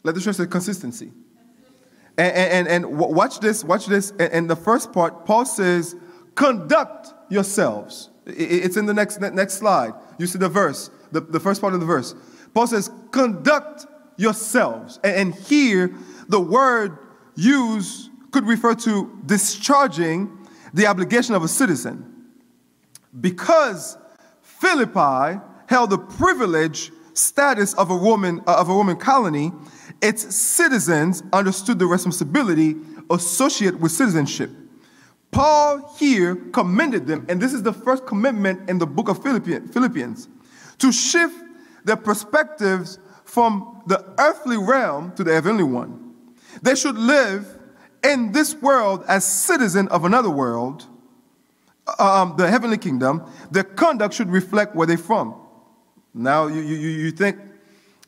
Let 0.03 0.15
the 0.15 0.21
church 0.21 0.37
say 0.37 0.47
consistency. 0.47 1.13
And, 2.17 2.37
and, 2.37 2.69
and, 2.69 2.99
watch 2.99 3.41
this, 3.41 3.65
watch 3.65 3.87
this. 3.87 4.13
And 4.13 4.49
the 4.49 4.57
first 4.57 4.93
part, 4.93 5.27
Paul 5.27 5.45
says, 5.45 5.97
conduct 6.35 7.13
yourselves. 7.29 8.11
It's 8.27 8.77
in 8.77 8.87
the 8.87 8.95
next, 8.95 9.21
next 9.21 9.55
slide. 9.55 9.93
You 10.19 10.27
see 10.27 10.39
the 10.39 10.49
verse, 10.49 10.91
the, 11.13 11.21
the 11.21 11.41
first 11.41 11.61
part 11.61 11.75
of 11.75 11.81
the 11.81 11.87
verse. 11.87 12.15
Paul 12.55 12.67
says, 12.67 12.91
conduct 13.11 13.87
yourselves. 14.17 15.01
And 15.03 15.35
here, 15.35 15.93
the 16.29 16.41
word 16.41 16.99
used 17.35 18.11
could 18.31 18.47
refer 18.47 18.75
to 18.75 19.21
discharging 19.27 20.39
the 20.73 20.87
obligation 20.87 21.35
of 21.35 21.43
a 21.43 21.49
citizen. 21.49 22.33
Because 23.21 23.97
Philippi 24.65 25.41
held 25.67 25.91
the 25.91 25.99
privilege 25.99 26.91
status 27.13 27.75
of 27.75 27.91
a 27.91 27.95
Roman, 27.95 28.41
uh, 28.47 28.57
of 28.57 28.71
a 28.71 28.73
Roman 28.73 28.97
colony, 28.97 29.53
its 30.01 30.35
citizens 30.35 31.23
understood 31.35 31.79
the 31.79 31.87
responsibility 31.87 32.77
associated 33.11 33.81
with 33.83 33.93
citizenship. 33.93 34.51
Paul 35.31 35.95
here 35.99 36.37
commended 36.53 37.07
them, 37.07 37.27
and 37.29 37.43
this 37.43 37.53
is 37.53 37.63
the 37.63 37.75
first 37.75 38.07
commitment 38.07 38.71
in 38.71 38.79
the 38.79 38.87
book 38.87 39.11
of 39.11 39.23
Philippians, 39.23 40.29
to 40.79 40.91
shift 40.91 41.37
their 41.85 41.97
perspectives 41.97 42.99
from 43.27 43.83
the 43.87 44.15
earthly 44.19 44.57
realm 44.57 45.13
to 45.17 45.25
the 45.25 45.35
heavenly 45.35 45.65
one. 45.65 46.15
They 46.63 46.75
should 46.75 46.97
live 46.97 47.59
in 48.03 48.33
this 48.33 48.55
world 48.55 49.05
as 49.09 49.27
citizen 49.27 49.89
of 49.89 50.07
another 50.07 50.31
world, 50.31 50.87
um, 51.99 52.35
the 52.37 52.49
heavenly 52.49 52.79
kingdom. 52.79 53.31
Their 53.51 53.65
conduct 53.65 54.15
should 54.15 54.31
reflect 54.31 54.75
where 54.75 54.87
they're 54.87 54.97
from. 54.97 55.35
Now, 56.13 56.47
you, 56.47 56.61
you, 56.61 56.77
you 56.77 57.11
think 57.11 57.39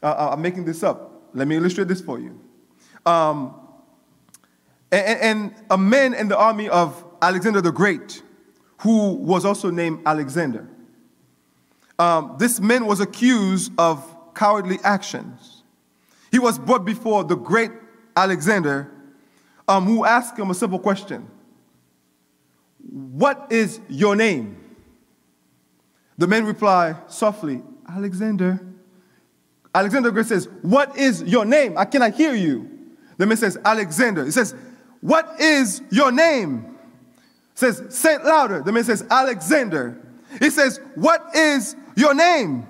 uh, 0.03 0.07
uh, 0.07 0.31
I'm 0.33 0.43
making 0.43 0.65
this 0.65 0.83
up. 0.83 1.31
Let 1.35 1.49
me 1.49 1.57
illustrate 1.57 1.89
this 1.89 2.01
for 2.01 2.19
you. 2.19 2.41
Um, 3.05 3.55
and, 4.93 5.21
and 5.21 5.55
a 5.71 5.79
man 5.79 6.15
in 6.15 6.29
the 6.29 6.39
army 6.39 6.69
of 6.69 7.05
Alexander 7.21 7.61
the 7.61 7.73
Great, 7.73 8.23
who 8.79 9.15
was 9.15 9.45
also 9.45 9.71
named 9.71 10.01
Alexander, 10.07 10.69
um, 11.99 12.37
this 12.39 12.61
man 12.61 12.87
was 12.87 13.01
accused 13.01 13.73
of 13.79 14.05
cowardly 14.35 14.79
actions. 14.85 15.63
He 16.31 16.39
was 16.39 16.59
brought 16.59 16.85
before 16.85 17.25
the 17.25 17.37
great 17.37 17.71
Alexander, 18.17 18.91
um, 19.67 19.85
who 19.85 20.05
asked 20.05 20.39
him 20.39 20.51
a 20.51 20.55
simple 20.55 20.79
question 20.79 21.29
What 22.91 23.49
is 23.51 23.81
your 23.89 24.17
name? 24.17 24.57
The 26.19 26.27
man 26.27 26.45
replied 26.45 26.97
softly, 27.09 27.63
Alexander. 27.89 28.61
Alexander 29.75 30.11
Great 30.11 30.27
says, 30.27 30.49
What 30.63 30.97
is 30.97 31.23
your 31.23 31.45
name? 31.45 31.77
I 31.77 31.85
cannot 31.85 32.15
hear 32.15 32.35
you. 32.35 32.71
The 33.19 33.27
man 33.27 33.37
says, 33.37 33.59
Alexander. 33.65 34.25
He 34.25 34.31
says, 34.31 34.55
What 35.01 35.41
is 35.41 35.83
your 35.91 36.13
name? 36.13 36.77
says, 37.55 37.83
Say 37.91 38.15
it 38.15 38.25
louder. 38.25 38.63
The 38.63 38.73
man 38.73 38.85
says, 38.85 39.05
Alexander. 39.11 40.01
He 40.39 40.51
says, 40.51 40.81
What 40.95 41.35
is 41.35 41.77
your 41.97 42.15
name? 42.15 42.67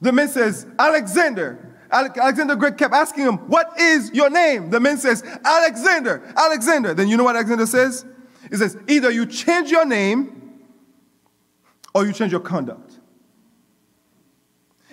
The 0.00 0.12
man 0.12 0.28
says, 0.28 0.66
Alexander. 0.78 1.62
Alexander 1.90 2.56
Great 2.56 2.76
kept 2.76 2.92
asking 2.92 3.24
him, 3.24 3.36
What 3.48 3.78
is 3.80 4.12
your 4.12 4.28
name? 4.28 4.70
The 4.70 4.80
man 4.80 4.98
says, 4.98 5.22
Alexander, 5.44 6.22
Alexander. 6.36 6.92
Then 6.92 7.08
you 7.08 7.16
know 7.16 7.24
what 7.24 7.36
Alexander 7.36 7.66
says? 7.66 8.04
He 8.50 8.56
says, 8.56 8.76
Either 8.88 9.10
you 9.10 9.26
change 9.26 9.70
your 9.70 9.84
name 9.84 10.60
or 11.94 12.06
you 12.06 12.12
change 12.12 12.32
your 12.32 12.40
conduct. 12.40 12.98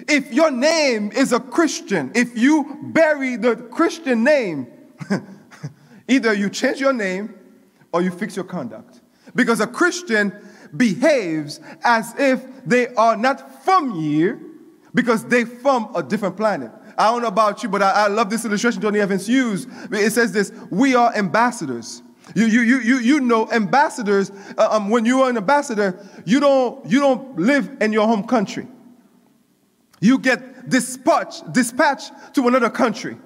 If 0.08 0.34
your 0.34 0.52
name 0.52 1.12
is 1.12 1.32
a 1.32 1.40
Christian, 1.40 2.12
if 2.16 2.38
you 2.38 2.80
bury 2.84 3.36
the 3.36 3.56
Christian 3.56 4.24
name, 4.24 4.68
either 6.08 6.34
you 6.34 6.50
change 6.50 6.80
your 6.80 6.94
name 6.94 7.36
or 7.92 8.02
you 8.02 8.12
fix 8.12 8.36
your 8.36 8.46
conduct. 8.46 9.02
Because 9.36 9.60
a 9.60 9.68
Christian 9.68 10.34
behaves 10.76 11.60
as 11.84 12.14
if 12.18 12.44
they 12.66 12.88
are 12.96 13.16
not 13.16 13.64
from 13.64 14.00
here 14.00 14.40
because 14.94 15.26
they 15.26 15.46
from 15.46 15.94
a 15.96 16.04
different 16.04 16.38
planet. 16.38 16.72
I 16.98 17.12
don't 17.12 17.22
know 17.22 17.28
about 17.28 17.64
you, 17.64 17.70
but 17.70 17.82
I, 17.82 17.92
I 17.92 18.08
love 18.08 18.30
this 18.30 18.46
illustration 18.46 18.82
Tony 18.82 19.00
Evans 19.00 19.28
used. 19.28 19.68
It 19.92 20.12
says 20.12 20.32
this, 20.32 20.52
we 20.70 20.96
are 20.96 21.16
ambassadors. 21.16 22.04
You, 22.36 22.46
you, 22.46 22.62
you, 22.62 22.80
you, 22.80 22.98
you 22.98 23.20
know, 23.20 23.50
ambassadors, 23.52 24.32
uh, 24.58 24.70
um, 24.72 24.90
when 24.90 25.06
you 25.06 25.22
are 25.22 25.30
an 25.30 25.38
ambassador, 25.38 26.04
you 26.26 26.40
don't, 26.40 26.86
you 26.90 27.00
don't 27.00 27.38
live 27.38 27.78
in 27.80 27.94
your 27.94 28.08
home 28.08 28.26
country. 28.26 28.68
You 30.00 30.18
get 30.18 30.70
dispatched, 30.70 31.54
dispatched 31.54 32.12
to 32.34 32.48
another 32.48 32.70
country. 32.70 33.18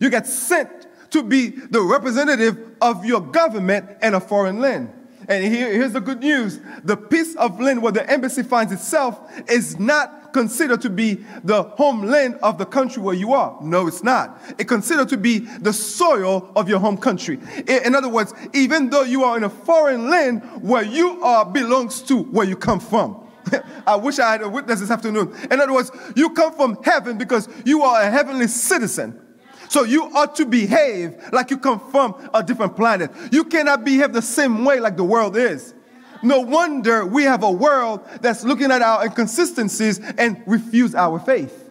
You 0.00 0.10
get 0.10 0.26
sent 0.26 0.86
to 1.10 1.22
be 1.22 1.48
the 1.48 1.80
representative 1.80 2.76
of 2.80 3.04
your 3.04 3.20
government 3.20 3.88
in 4.02 4.14
a 4.14 4.20
foreign 4.20 4.60
land. 4.60 4.92
And 5.28 5.44
here, 5.44 5.72
here's 5.72 5.92
the 5.92 6.00
good 6.00 6.20
news 6.20 6.60
the 6.84 6.96
piece 6.96 7.34
of 7.36 7.60
land 7.60 7.82
where 7.82 7.92
the 7.92 8.08
embassy 8.08 8.42
finds 8.42 8.72
itself 8.72 9.18
is 9.48 9.78
not 9.78 10.32
considered 10.32 10.82
to 10.82 10.90
be 10.90 11.24
the 11.44 11.62
homeland 11.62 12.38
of 12.42 12.58
the 12.58 12.66
country 12.66 13.02
where 13.02 13.14
you 13.14 13.32
are. 13.32 13.58
No, 13.62 13.86
it's 13.86 14.04
not. 14.04 14.38
It's 14.58 14.68
considered 14.68 15.08
to 15.08 15.16
be 15.16 15.38
the 15.38 15.72
soil 15.72 16.52
of 16.54 16.68
your 16.68 16.78
home 16.78 16.98
country. 16.98 17.40
In 17.66 17.94
other 17.94 18.08
words, 18.08 18.34
even 18.52 18.90
though 18.90 19.02
you 19.02 19.24
are 19.24 19.36
in 19.36 19.44
a 19.44 19.50
foreign 19.50 20.10
land, 20.10 20.42
where 20.62 20.84
you 20.84 21.22
are 21.22 21.44
belongs 21.44 22.02
to 22.02 22.22
where 22.24 22.46
you 22.46 22.56
come 22.56 22.80
from. 22.80 23.26
I 23.86 23.96
wish 23.96 24.18
I 24.18 24.32
had 24.32 24.42
a 24.42 24.48
witness 24.48 24.80
this 24.80 24.90
afternoon. 24.90 25.34
In 25.50 25.60
other 25.60 25.72
words, 25.72 25.90
you 26.14 26.30
come 26.30 26.52
from 26.52 26.82
heaven 26.82 27.16
because 27.16 27.48
you 27.64 27.82
are 27.82 28.02
a 28.02 28.10
heavenly 28.10 28.48
citizen. 28.48 29.25
So 29.68 29.84
you 29.84 30.04
ought 30.14 30.36
to 30.36 30.46
behave 30.46 31.16
like 31.32 31.50
you 31.50 31.58
come 31.58 31.80
from 31.90 32.14
a 32.32 32.42
different 32.42 32.76
planet. 32.76 33.10
You 33.32 33.44
cannot 33.44 33.84
behave 33.84 34.12
the 34.12 34.22
same 34.22 34.64
way 34.64 34.80
like 34.80 34.96
the 34.96 35.04
world 35.04 35.36
is. 35.36 35.74
No 36.22 36.40
wonder 36.40 37.04
we 37.04 37.24
have 37.24 37.42
a 37.42 37.50
world 37.50 38.00
that's 38.20 38.44
looking 38.44 38.70
at 38.70 38.82
our 38.82 39.04
inconsistencies 39.04 39.98
and 39.98 40.42
refuse 40.46 40.94
our 40.94 41.18
faith. 41.18 41.70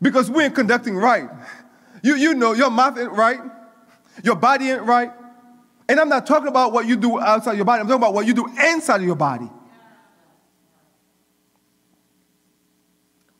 Because 0.00 0.30
we 0.30 0.44
ain't 0.44 0.54
conducting 0.54 0.96
right. 0.96 1.28
You, 2.02 2.16
you 2.16 2.34
know 2.34 2.52
your 2.52 2.70
mouth 2.70 2.98
ain't 2.98 3.12
right, 3.12 3.40
your 4.22 4.36
body 4.36 4.70
ain't 4.70 4.82
right. 4.82 5.12
And 5.88 6.00
I'm 6.00 6.08
not 6.08 6.26
talking 6.26 6.48
about 6.48 6.72
what 6.72 6.86
you 6.86 6.96
do 6.96 7.18
outside 7.18 7.56
your 7.56 7.64
body, 7.64 7.80
I'm 7.80 7.86
talking 7.86 8.02
about 8.02 8.14
what 8.14 8.26
you 8.26 8.34
do 8.34 8.46
inside 8.46 8.96
of 8.96 9.06
your 9.06 9.16
body. 9.16 9.50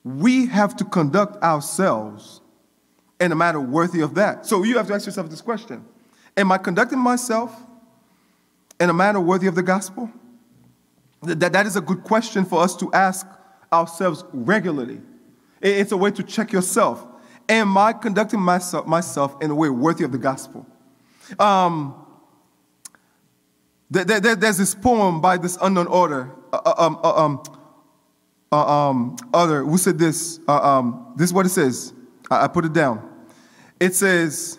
We 0.05 0.47
have 0.47 0.77
to 0.77 0.85
conduct 0.85 1.43
ourselves 1.43 2.41
in 3.21 3.33
a 3.33 3.35
manner 3.35 3.61
worthy 3.61 4.01
of 4.01 4.15
that. 4.15 4.47
So 4.47 4.63
you 4.63 4.77
have 4.77 4.87
to 4.89 4.95
ask 4.95 5.07
yourself 5.07 5.31
this 5.31 5.41
question 5.41 5.85
Am 6.37 6.53
I 6.53 6.59
conducting 6.59 6.99
myself 6.99 7.55
in 8.79 8.91
a 8.91 8.95
manner 8.95 9.21
worthy 9.21 9.47
of 9.47 9.55
the 9.55 9.63
gospel? 9.63 10.11
That, 11.23 11.53
that 11.53 11.67
is 11.67 11.77
a 11.77 11.81
good 11.81 12.05
question 12.05 12.45
for 12.45 12.63
us 12.63 12.77
to 12.77 12.93
ask 12.93 13.27
ourselves 13.73 14.25
regularly. 14.33 15.01
It's 15.61 15.93
a 15.93 15.97
way 15.97 16.11
to 16.13 16.23
check 16.23 16.53
yourself. 16.53 17.05
Am 17.49 17.77
I 17.79 17.93
conducting 17.93 18.41
myself, 18.41 18.87
myself 18.87 19.43
in 19.43 19.51
a 19.51 19.55
way 19.55 19.71
worthy 19.71 20.05
of 20.05 20.13
the 20.13 20.19
gospel? 20.19 20.67
Um, 21.39 21.95
there, 23.91 24.05
there, 24.05 24.37
there's 24.37 24.59
this 24.59 24.75
poem 24.75 25.21
by 25.21 25.37
this 25.37 25.57
unknown 25.63 25.87
author, 25.87 26.33
uh, 26.53 26.61
uh 26.65 26.75
um, 26.77 27.01
uh, 27.03 27.25
um, 27.25 27.43
um, 28.53 29.17
other 29.33 29.65
who 29.65 29.79
said 29.79 29.99
this. 29.99 30.41
Um, 30.49 31.15
this 31.17 31.31
is 31.31 31.35
what 31.35 31.47
it 31.47 31.51
says. 31.51 31.93
I, 32.31 32.49
put 32.49 32.65
it 32.65 32.73
down. 32.73 33.09
It 33.79 33.95
says, 33.95 34.59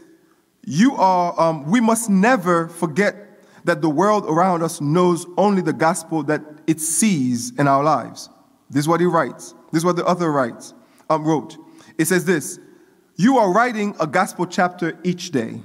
"You 0.64 0.96
are. 0.96 1.40
Um, 1.40 1.70
we 1.70 1.80
must 1.80 2.10
never 2.10 2.68
forget 2.68 3.16
that 3.66 3.82
the 3.82 3.90
world 3.90 4.26
around 4.26 4.64
us 4.64 4.80
knows 4.80 5.26
only 5.38 5.62
the 5.62 5.74
gospel 5.74 6.24
that 6.24 6.42
it 6.68 6.80
sees 6.80 7.52
in 7.58 7.68
our 7.68 7.84
lives." 7.84 8.30
This 8.70 8.82
is 8.82 8.88
what 8.88 9.00
he 9.00 9.06
writes. 9.06 9.54
This 9.72 9.82
is 9.82 9.86
what 9.86 9.96
the 9.96 10.06
author 10.06 10.32
writes. 10.32 10.74
Um, 11.10 11.24
wrote. 11.24 11.58
It 11.98 12.06
says 12.06 12.26
this: 12.26 12.60
"You 13.16 13.38
are 13.38 13.52
writing 13.52 13.96
a 14.00 14.08
gospel 14.08 14.46
chapter 14.46 14.98
each 15.04 15.32
day 15.32 15.62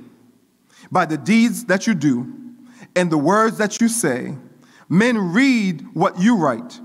by 0.90 1.06
the 1.06 1.16
deeds 1.16 1.64
that 1.66 1.86
you 1.86 1.94
do 1.94 2.32
and 2.96 3.10
the 3.10 3.18
words 3.18 3.58
that 3.58 3.80
you 3.80 3.88
say. 3.88 4.36
Men 4.88 5.32
read 5.32 5.86
what 5.94 6.18
you 6.18 6.36
write." 6.36 6.80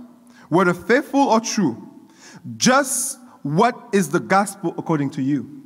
whether 0.49 0.73
faithful 0.73 1.21
or 1.21 1.39
true, 1.39 1.77
just 2.57 3.19
what 3.55 3.89
is 3.93 4.09
the 4.09 4.19
gospel 4.19 4.73
according 4.77 5.11
to 5.11 5.21
you? 5.21 5.63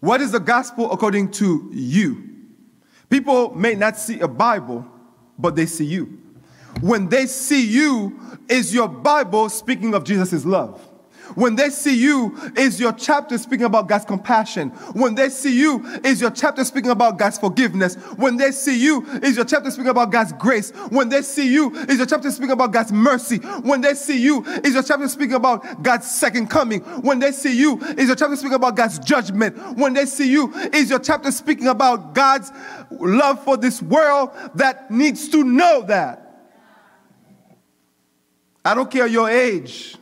What 0.00 0.20
is 0.20 0.32
the 0.32 0.40
gospel 0.40 0.90
according 0.90 1.30
to 1.32 1.70
you? 1.72 2.28
People 3.08 3.54
may 3.54 3.74
not 3.74 3.96
see 3.96 4.20
a 4.20 4.28
Bible, 4.28 4.86
but 5.38 5.54
they 5.54 5.66
see 5.66 5.84
you. 5.84 6.18
When 6.80 7.08
they 7.08 7.26
see 7.26 7.64
you, 7.64 8.18
is 8.48 8.74
your 8.74 8.88
Bible 8.88 9.48
speaking 9.48 9.94
of 9.94 10.04
Jesus' 10.04 10.44
love? 10.44 10.80
When 11.34 11.56
they 11.56 11.70
see 11.70 11.96
you, 11.96 12.36
is 12.56 12.80
your 12.80 12.92
chapter 12.92 13.38
speaking 13.38 13.66
about 13.66 13.88
God's 13.88 14.04
compassion. 14.04 14.70
When 14.94 15.14
they 15.14 15.28
see 15.28 15.58
you, 15.58 15.84
is 16.04 16.20
your 16.20 16.30
chapter 16.30 16.64
speaking 16.64 16.90
about 16.90 17.18
God's 17.18 17.38
forgiveness. 17.38 17.94
When 18.16 18.36
they 18.36 18.52
see 18.52 18.78
you, 18.82 19.04
is 19.22 19.36
your 19.36 19.44
chapter 19.44 19.70
speaking 19.70 19.90
about 19.90 20.10
God's 20.10 20.32
grace. 20.32 20.70
When 20.90 21.08
they 21.08 21.22
see 21.22 21.52
you, 21.52 21.74
is 21.74 21.98
your 21.98 22.06
chapter 22.06 22.30
speaking 22.30 22.52
about 22.52 22.72
God's 22.72 22.92
mercy. 22.92 23.38
When 23.38 23.80
they 23.80 23.94
see 23.94 24.20
you, 24.20 24.44
is 24.64 24.74
your 24.74 24.82
chapter 24.82 25.08
speaking 25.08 25.34
about 25.34 25.82
God's 25.82 26.10
second 26.10 26.48
coming. 26.48 26.80
When 27.02 27.18
they 27.18 27.32
see 27.32 27.56
you, 27.56 27.80
is 27.82 28.06
your 28.06 28.16
chapter 28.16 28.36
speaking 28.36 28.56
about 28.56 28.76
God's 28.76 28.98
judgment. 28.98 29.56
When 29.76 29.94
they 29.94 30.06
see 30.06 30.30
you, 30.30 30.52
is 30.72 30.90
your 30.90 30.98
chapter 30.98 31.30
speaking 31.30 31.68
about 31.68 32.14
God's 32.14 32.50
love 32.90 33.42
for 33.44 33.56
this 33.56 33.80
world 33.82 34.30
that 34.54 34.90
needs 34.90 35.28
to 35.28 35.44
know 35.44 35.82
that. 35.82 36.18
I 38.64 38.74
don't 38.74 38.90
care 38.90 39.06
your 39.06 39.28
age 39.28 39.96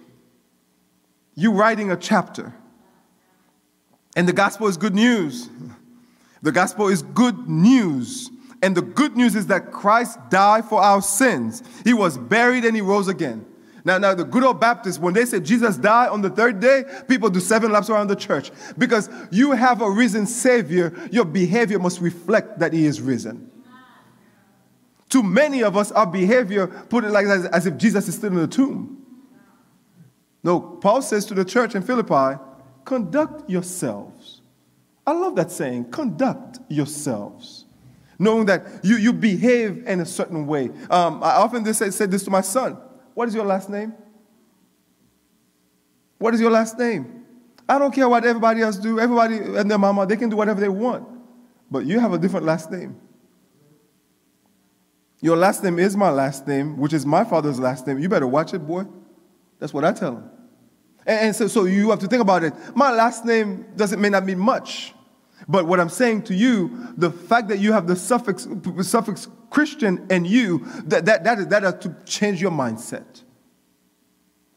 you 1.35 1.53
writing 1.53 1.91
a 1.91 1.97
chapter. 1.97 2.55
And 4.17 4.29
the 4.29 4.33
gospel 4.33 4.67
is 4.67 4.77
good 4.77 4.95
news. 4.95 5.49
The 6.43 6.53
gospel 6.53 6.89
is 6.89 7.03
good 7.03 7.49
news. 7.49 8.31
And 8.63 8.77
the 8.77 8.83
good 8.83 9.17
news 9.17 9.35
is 9.35 9.47
that 9.47 9.73
Christ 9.73 10.19
died 10.29 10.65
for 10.65 10.83
our 10.83 11.01
sins. 11.01 11.63
He 11.85 11.95
was 11.95 12.19
buried 12.19 12.65
and 12.65 12.75
he 12.75 12.83
rose 12.83 13.09
again. 13.09 13.47
Now, 13.85 13.97
now 13.97 14.15
the 14.15 14.25
good 14.25 14.45
old 14.45 14.61
Baptists, 14.61 14.99
when 14.99 15.15
they 15.15 15.25
say 15.25 15.41
Jesus 15.41 15.77
died 15.79 16.11
on 16.11 16.21
the 16.21 16.29
third 16.29 16.61
day, 16.61 16.85
people 17.09 17.31
do 17.31 17.41
seven 17.41 17.73
laps 17.73 17.89
around 17.89 18.09
the 18.09 18.17
church. 18.17 18.51
Because 18.77 19.09
you 19.31 19.53
have 19.53 19.81
a 19.81 19.91
risen 19.91 20.27
Savior, 20.27 20.93
your 21.11 21.25
behavior 21.25 21.79
must 21.79 22.01
reflect 22.01 22.59
that 22.59 22.73
He 22.73 22.85
is 22.85 23.01
risen. 23.01 23.51
Too 25.09 25.23
many 25.23 25.63
of 25.63 25.77
us, 25.77 25.91
our 25.93 26.07
behavior 26.07 26.67
put 26.67 27.05
it 27.05 27.11
like 27.11 27.27
as, 27.27 27.47
as 27.47 27.67
if 27.67 27.77
Jesus 27.77 28.07
is 28.07 28.15
still 28.15 28.31
in 28.31 28.37
the 28.37 28.47
tomb. 28.47 29.00
No, 30.43 30.61
Paul 30.61 31.03
says 31.03 31.27
to 31.27 31.35
the 31.35 31.45
church 31.45 31.75
in 31.75 31.83
Philippi, 31.83 32.41
conduct 32.85 33.49
yourselves. 33.49 34.41
I 35.07 35.13
love 35.13 35.37
that 35.37 35.51
saying, 35.51 35.91
conduct 35.91 36.61
yourselves. 36.69 37.67
Knowing 38.19 38.47
that 38.47 38.67
you, 38.83 38.97
you 38.97 39.13
behave 39.13 39.87
in 39.87 40.01
a 40.01 40.07
certain 40.07 40.47
way. 40.47 40.71
Um, 40.91 41.23
I 41.23 41.37
often 41.37 41.65
just 41.65 41.79
say, 41.79 41.91
say 41.91 42.07
this 42.07 42.23
to 42.25 42.31
my 42.31 42.43
son 42.43 42.77
What 43.15 43.29
is 43.29 43.35
your 43.35 43.47
last 43.47 43.71
name? 43.71 43.95
What 46.19 46.35
is 46.35 46.41
your 46.41 46.51
last 46.51 46.79
name? 46.79 47.25
I 47.67 47.79
don't 47.79 47.95
care 47.95 48.09
what 48.09 48.25
everybody 48.27 48.61
else 48.61 48.77
do. 48.77 49.01
Everybody 49.01 49.37
and 49.37 49.71
their 49.71 49.79
mama, 49.79 50.05
they 50.07 50.17
can 50.17 50.29
do 50.29 50.37
whatever 50.37 50.61
they 50.61 50.69
want. 50.69 51.09
But 51.71 51.87
you 51.87 51.99
have 51.99 52.13
a 52.13 52.19
different 52.19 52.45
last 52.45 52.71
name. 52.71 53.01
Your 55.23 55.37
last 55.37 55.63
name 55.63 55.79
is 55.79 55.97
my 55.97 56.11
last 56.11 56.47
name, 56.47 56.77
which 56.79 56.93
is 56.93 57.07
my 57.07 57.25
father's 57.25 57.59
last 57.59 57.87
name. 57.87 57.99
You 57.99 58.09
better 58.09 58.27
watch 58.27 58.53
it, 58.53 58.67
boy. 58.67 58.87
That's 59.61 59.73
what 59.73 59.85
I 59.85 59.93
tell 59.93 60.17
him. 60.17 60.31
And, 61.07 61.21
and 61.27 61.37
so, 61.37 61.47
so 61.47 61.65
you 61.65 61.91
have 61.91 62.01
to 62.01 62.09
think 62.09 62.23
about 62.23 62.43
it. 62.43 62.53
My 62.75 62.91
last 62.91 63.25
name 63.25 63.67
doesn't 63.77 64.01
may 64.01 64.09
not 64.09 64.25
mean 64.25 64.39
much. 64.39 64.95
But 65.49 65.67
what 65.67 65.81
I'm 65.81 65.89
saying 65.89 66.25
to 66.25 66.35
you, 66.35 66.89
the 66.97 67.11
fact 67.11 67.49
that 67.49 67.59
you 67.59 67.73
have 67.73 67.87
the 67.87 67.97
suffix, 67.97 68.47
suffix 68.83 69.29
Christian 69.51 70.07
and 70.11 70.27
you, 70.27 70.67
that, 70.85 71.07
that, 71.07 71.25
that, 71.25 71.39
is, 71.39 71.47
that 71.49 71.63
has 71.63 71.75
to 71.81 71.97
change 72.05 72.43
your 72.43 72.51
mindset. 72.51 73.23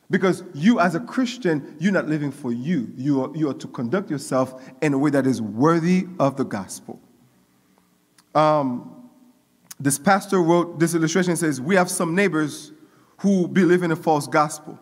Because 0.09 0.43
you, 0.53 0.79
as 0.79 0.93
a 0.93 0.99
Christian, 0.99 1.75
you're 1.79 1.93
not 1.93 2.07
living 2.07 2.31
for 2.31 2.51
you. 2.51 2.91
You 2.95 3.23
are, 3.23 3.35
you 3.35 3.49
are 3.49 3.53
to 3.55 3.67
conduct 3.67 4.11
yourself 4.11 4.69
in 4.81 4.93
a 4.93 4.97
way 4.97 5.09
that 5.09 5.25
is 5.25 5.41
worthy 5.41 6.05
of 6.19 6.35
the 6.35 6.43
gospel. 6.43 7.01
Um, 8.35 9.09
this 9.79 9.97
pastor 9.97 10.41
wrote 10.41 10.79
this 10.79 10.93
illustration 10.93 11.35
says, 11.35 11.59
We 11.59 11.75
have 11.75 11.89
some 11.89 12.13
neighbors 12.13 12.71
who 13.19 13.47
believe 13.47 13.81
in 13.83 13.91
a 13.91 13.95
false 13.95 14.27
gospel 14.27 14.79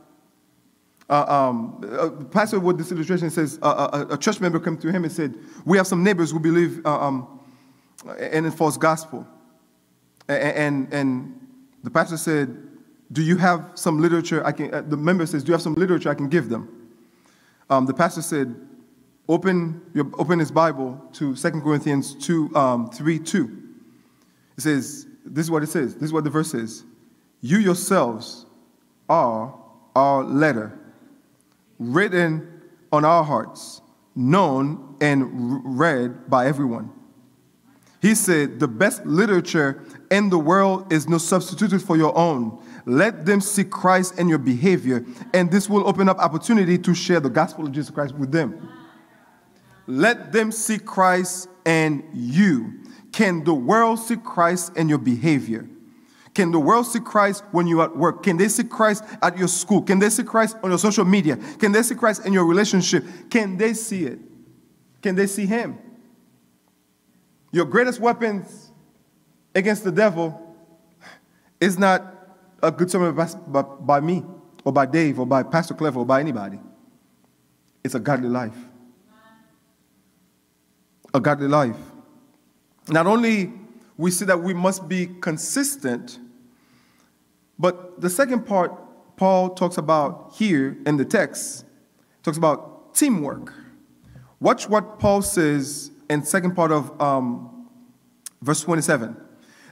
uh, 1.11 1.25
um, 1.27 1.81
uh, 1.99 2.09
pastor 2.31 2.57
with 2.57 2.77
this 2.77 2.89
illustration 2.89 3.29
says 3.29 3.59
uh, 3.61 3.65
uh, 3.65 4.05
a, 4.09 4.13
a, 4.13 4.17
church 4.17 4.39
member 4.39 4.61
came 4.61 4.77
to 4.77 4.89
him 4.89 5.03
and 5.03 5.11
said, 5.11 5.35
"We 5.65 5.77
have 5.77 5.85
some 5.85 6.05
neighbors 6.05 6.31
who 6.31 6.39
believe 6.39 6.83
um, 6.85 7.41
in 8.31 8.45
a 8.45 8.51
false 8.51 8.77
gospel," 8.77 9.27
and, 10.29 10.55
and, 10.55 10.93
and 10.93 11.47
the 11.83 11.91
pastor 11.91 12.15
said, 12.15 12.57
"Do 13.11 13.21
you 13.21 13.35
have 13.35 13.71
some 13.75 13.99
literature? 13.99 14.45
I 14.45 14.53
can." 14.53 14.73
Uh, 14.73 14.83
the 14.83 14.95
member 14.95 15.25
says, 15.25 15.43
"Do 15.43 15.47
you 15.49 15.53
have 15.53 15.61
some 15.61 15.75
literature 15.75 16.09
I 16.09 16.13
can 16.13 16.29
give 16.29 16.47
them?" 16.47 16.93
Um, 17.69 17.85
the 17.85 17.93
pastor 17.93 18.21
said, 18.21 18.55
"Open 19.27 19.81
your, 19.93 20.09
open 20.17 20.39
his 20.39 20.49
Bible 20.49 20.97
to 21.13 21.35
2 21.35 21.51
Corinthians 21.61 22.15
2, 22.25 22.55
um, 22.55 22.89
3, 22.89 23.19
2. 23.19 23.57
It 24.55 24.61
says, 24.61 25.07
"This 25.25 25.45
is 25.45 25.51
what 25.51 25.61
it 25.61 25.67
says. 25.67 25.95
This 25.95 26.03
is 26.03 26.13
what 26.13 26.23
the 26.23 26.29
verse 26.29 26.51
says: 26.51 26.85
You 27.41 27.57
yourselves 27.57 28.45
are 29.09 29.53
our 29.93 30.23
letter." 30.23 30.77
Written 31.81 32.61
on 32.91 33.03
our 33.03 33.23
hearts, 33.23 33.81
known 34.15 34.95
and 35.01 35.79
read 35.79 36.29
by 36.29 36.45
everyone. 36.45 36.91
He 38.01 38.15
said, 38.15 38.59
The 38.59 38.67
best 38.67 39.05
literature 39.05 39.83
in 40.09 40.29
the 40.29 40.37
world 40.37 40.91
is 40.93 41.07
no 41.07 41.17
substitute 41.17 41.81
for 41.81 41.97
your 41.97 42.15
own. 42.17 42.63
Let 42.85 43.25
them 43.25 43.41
see 43.41 43.63
Christ 43.63 44.19
in 44.19 44.27
your 44.29 44.37
behavior, 44.37 45.05
and 45.33 45.51
this 45.51 45.69
will 45.69 45.87
open 45.87 46.09
up 46.09 46.19
opportunity 46.19 46.77
to 46.79 46.93
share 46.93 47.19
the 47.19 47.29
gospel 47.29 47.65
of 47.65 47.71
Jesus 47.71 47.91
Christ 47.91 48.15
with 48.15 48.31
them. 48.31 48.69
Let 49.87 50.31
them 50.31 50.51
see 50.51 50.77
Christ 50.77 51.49
and 51.65 52.03
you. 52.13 52.79
Can 53.11 53.43
the 53.43 53.53
world 53.53 53.99
see 53.99 54.15
Christ 54.15 54.77
in 54.77 54.87
your 54.87 54.97
behavior? 54.97 55.67
Can 56.33 56.51
the 56.51 56.59
world 56.59 56.87
see 56.87 56.99
Christ 56.99 57.43
when 57.51 57.67
you're 57.67 57.83
at 57.83 57.95
work? 57.95 58.23
Can 58.23 58.37
they 58.37 58.47
see 58.47 58.63
Christ 58.63 59.03
at 59.21 59.37
your 59.37 59.49
school? 59.49 59.81
Can 59.81 59.99
they 59.99 60.09
see 60.09 60.23
Christ 60.23 60.55
on 60.63 60.69
your 60.69 60.79
social 60.79 61.03
media? 61.03 61.35
Can 61.35 61.71
they 61.71 61.83
see 61.83 61.95
Christ 61.95 62.25
in 62.25 62.31
your 62.31 62.45
relationship? 62.45 63.03
Can 63.29 63.57
they 63.57 63.73
see 63.73 64.05
it? 64.05 64.19
Can 65.01 65.15
they 65.15 65.27
see 65.27 65.45
Him? 65.45 65.77
Your 67.51 67.65
greatest 67.65 67.99
weapons 67.99 68.71
against 69.53 69.83
the 69.83 69.91
devil 69.91 70.55
is 71.59 71.77
not 71.77 72.01
a 72.63 72.71
good 72.71 72.89
sermon 72.89 73.13
by, 73.13 73.25
by, 73.47 73.61
by 73.61 73.99
me 73.99 74.23
or 74.63 74.71
by 74.71 74.85
Dave 74.85 75.19
or 75.19 75.25
by 75.25 75.43
Pastor 75.43 75.73
Clever 75.73 75.99
or 75.99 76.05
by 76.05 76.21
anybody. 76.21 76.59
It's 77.83 77.95
a 77.95 77.99
godly 77.99 78.29
life. 78.29 78.55
A 81.13 81.19
godly 81.19 81.49
life. 81.49 81.77
Not 82.87 83.05
only 83.05 83.51
we 83.97 84.09
see 84.09 84.25
that 84.25 84.41
we 84.41 84.53
must 84.53 84.87
be 84.87 85.05
consistent. 85.21 86.17
But 87.61 88.01
the 88.01 88.09
second 88.09 88.47
part 88.47 88.73
Paul 89.17 89.51
talks 89.51 89.77
about 89.77 90.33
here 90.35 90.75
in 90.87 90.97
the 90.97 91.05
text 91.05 91.63
talks 92.23 92.35
about 92.35 92.95
teamwork. 92.95 93.53
Watch 94.39 94.67
what 94.67 94.97
Paul 94.97 95.21
says 95.21 95.91
in 96.09 96.23
second 96.23 96.55
part 96.55 96.71
of 96.71 96.99
um, 96.99 97.69
verse 98.41 98.61
27. 98.61 99.15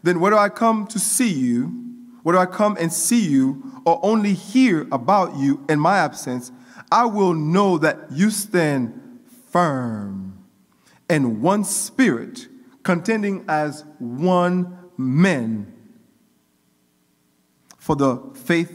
Then 0.03 0.19
whether 0.19 0.37
I 0.37 0.49
come 0.49 0.85
to 0.85 0.99
see 0.99 1.33
you, 1.33 1.65
whether 2.21 2.37
I 2.37 2.45
come 2.45 2.77
and 2.79 2.93
see 2.93 3.27
you, 3.27 3.81
or 3.85 3.99
only 4.03 4.35
hear 4.35 4.87
about 4.91 5.37
you 5.37 5.65
in 5.67 5.79
my 5.79 5.97
absence, 5.97 6.51
I 6.91 7.05
will 7.05 7.33
know 7.33 7.79
that 7.79 8.11
you 8.11 8.29
stand 8.29 9.19
firm 9.49 10.45
in 11.09 11.41
one 11.41 11.63
spirit, 11.63 12.47
contending 12.83 13.45
as 13.47 13.83
one 13.97 14.77
man 14.95 15.73
for 17.89 17.95
the 17.95 18.21
faith 18.35 18.71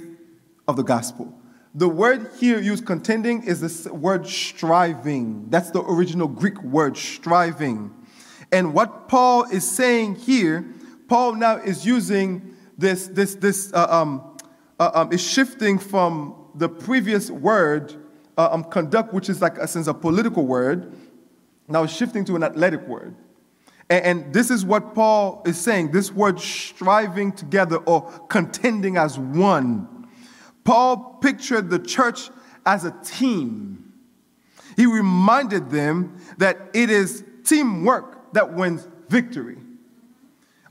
of 0.67 0.75
the 0.75 0.83
gospel. 0.83 1.33
The 1.73 1.89
word 1.89 2.33
here 2.41 2.59
used 2.59 2.85
contending 2.85 3.45
is 3.45 3.85
the 3.85 3.95
word 3.95 4.27
striving. 4.27 5.49
That's 5.51 5.71
the 5.71 5.83
original 5.83 6.27
Greek 6.27 6.61
word, 6.65 6.97
striving. 6.97 7.95
And 8.51 8.75
what 8.75 9.07
Paul 9.07 9.45
is 9.45 9.71
saying 9.71 10.17
here, 10.17 10.65
Paul 11.07 11.37
now 11.37 11.59
is 11.59 11.87
using 11.87 12.57
this, 12.77 13.07
this, 13.07 13.37
this, 13.37 13.73
uh, 13.73 13.87
um, 13.89 14.37
uh, 14.81 14.91
um, 14.95 15.13
is 15.13 15.25
shifting 15.25 15.79
from 15.79 16.35
the 16.57 16.69
previous 16.69 17.31
word, 17.31 17.95
uh, 18.37 18.49
um, 18.51 18.65
conduct, 18.65 19.15
which 19.15 19.29
is 19.29 19.41
like 19.41 19.59
a 19.59 19.69
sense 19.69 19.87
of 19.87 20.01
political 20.01 20.45
word, 20.45 20.93
now 21.69 21.87
shifting 21.87 22.25
to 22.25 22.35
an 22.35 22.43
athletic 22.43 22.85
word. 22.89 23.15
And, 24.03 24.33
this 24.33 24.51
is 24.51 24.65
what 24.65 24.95
Paul 24.95 25.43
is 25.47 25.59
saying 25.59 25.93
this 25.93 26.11
word 26.11 26.41
striving 26.41 27.33
together 27.33 27.77
or 27.77 28.11
contending 28.29 28.97
as 28.97 29.19
one. 29.19 30.09
Paul 30.65 31.19
pictured 31.21 31.71
the 31.71 31.79
church 31.79 32.31
as 32.65 32.85
a 32.85 32.95
team. 33.05 33.93
He 34.77 34.87
reminded 34.87 35.71
them 35.71 36.19
that 36.39 36.71
it 36.75 36.91
is 36.91 37.23
teamwork 37.45 38.33
that 38.33 38.55
wins 38.55 38.89
victory. 39.09 39.59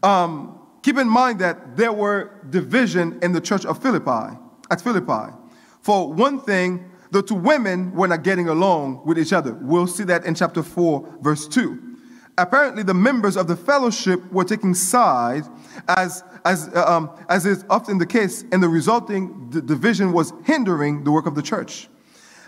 Um, 0.02 0.60
keep 0.82 0.98
in 0.98 1.08
mind 1.08 1.40
that 1.40 1.78
there 1.78 1.94
were 1.94 2.42
division 2.50 3.20
in 3.22 3.32
the 3.32 3.40
church 3.40 3.66
of 3.66 3.82
Philippi, 3.82 4.38
at 4.70 4.82
Philippi. 4.82 5.34
For 5.82 6.12
one 6.12 6.42
thing, 6.42 6.92
the 7.12 7.22
two 7.22 7.36
women 7.36 7.94
were 7.94 8.08
not 8.08 8.24
getting 8.24 8.50
along 8.50 9.06
with 9.06 9.20
each 9.20 9.32
other. 9.32 9.54
We'll 9.54 9.88
see 9.88 10.04
that 10.06 10.26
in 10.26 10.34
chapter 10.36 10.64
4, 10.64 11.20
verse 11.22 11.48
2 11.48 11.93
apparently 12.38 12.84
the 12.84 12.94
members 12.94 13.38
of 13.38 13.48
the 13.48 13.56
fellowship 13.56 14.32
were 14.32 14.44
taking 14.44 14.74
sides 14.74 15.50
as, 15.88 16.24
as, 16.46 16.70
uh, 16.70 16.86
um, 16.88 17.10
as 17.30 17.46
is 17.46 17.66
often 17.70 17.98
the 17.98 18.06
case, 18.06 18.44
and 18.52 18.62
the 18.62 18.68
resulting 18.68 19.50
d- 19.50 19.62
division 19.62 20.12
was 20.12 20.34
hindering 20.44 21.04
the 21.04 21.12
work 21.12 21.26
of 21.26 21.36
the 21.36 21.42
church. 21.42 21.88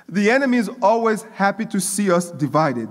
The 0.07 0.29
enemy 0.29 0.57
is 0.57 0.69
always 0.81 1.23
happy 1.33 1.65
to 1.67 1.79
see 1.79 2.11
us 2.11 2.31
divided. 2.31 2.89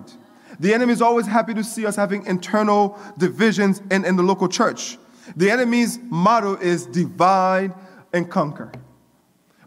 The 0.59 0.75
enemy 0.75 0.93
is 0.93 1.03
always 1.03 1.27
happy 1.27 1.55
to 1.55 1.65
see 1.65 1.87
us 1.87 1.97
having 1.97 2.27
internal 2.27 2.99
divisions 3.19 3.83
in, 3.91 4.05
in 4.05 4.17
the 4.17 4.23
local 4.23 4.49
church. 4.49 4.99
The 5.37 5.51
enemy's 5.51 5.99
motto 6.03 6.57
is 6.57 6.87
divide 6.87 7.73
and 8.13 8.31
conquer. 8.31 8.71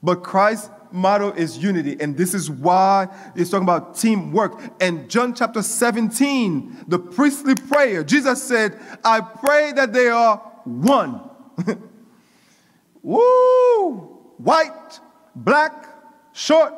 But 0.03 0.23
Christ's 0.23 0.69
motto 0.91 1.31
is 1.33 1.57
unity, 1.57 1.97
and 1.99 2.17
this 2.17 2.33
is 2.33 2.49
why 2.49 3.07
he's 3.35 3.49
talking 3.49 3.63
about 3.63 3.95
teamwork. 3.97 4.59
And 4.79 5.09
John 5.09 5.33
chapter 5.33 5.61
17, 5.61 6.85
the 6.87 6.99
priestly 6.99 7.55
prayer, 7.55 8.03
Jesus 8.03 8.41
said, 8.43 8.79
I 9.03 9.21
pray 9.21 9.71
that 9.73 9.93
they 9.93 10.09
are 10.09 10.37
one. 10.65 11.21
Woo! 13.01 13.97
White, 14.37 14.99
black, 15.35 15.85
short, 16.33 16.73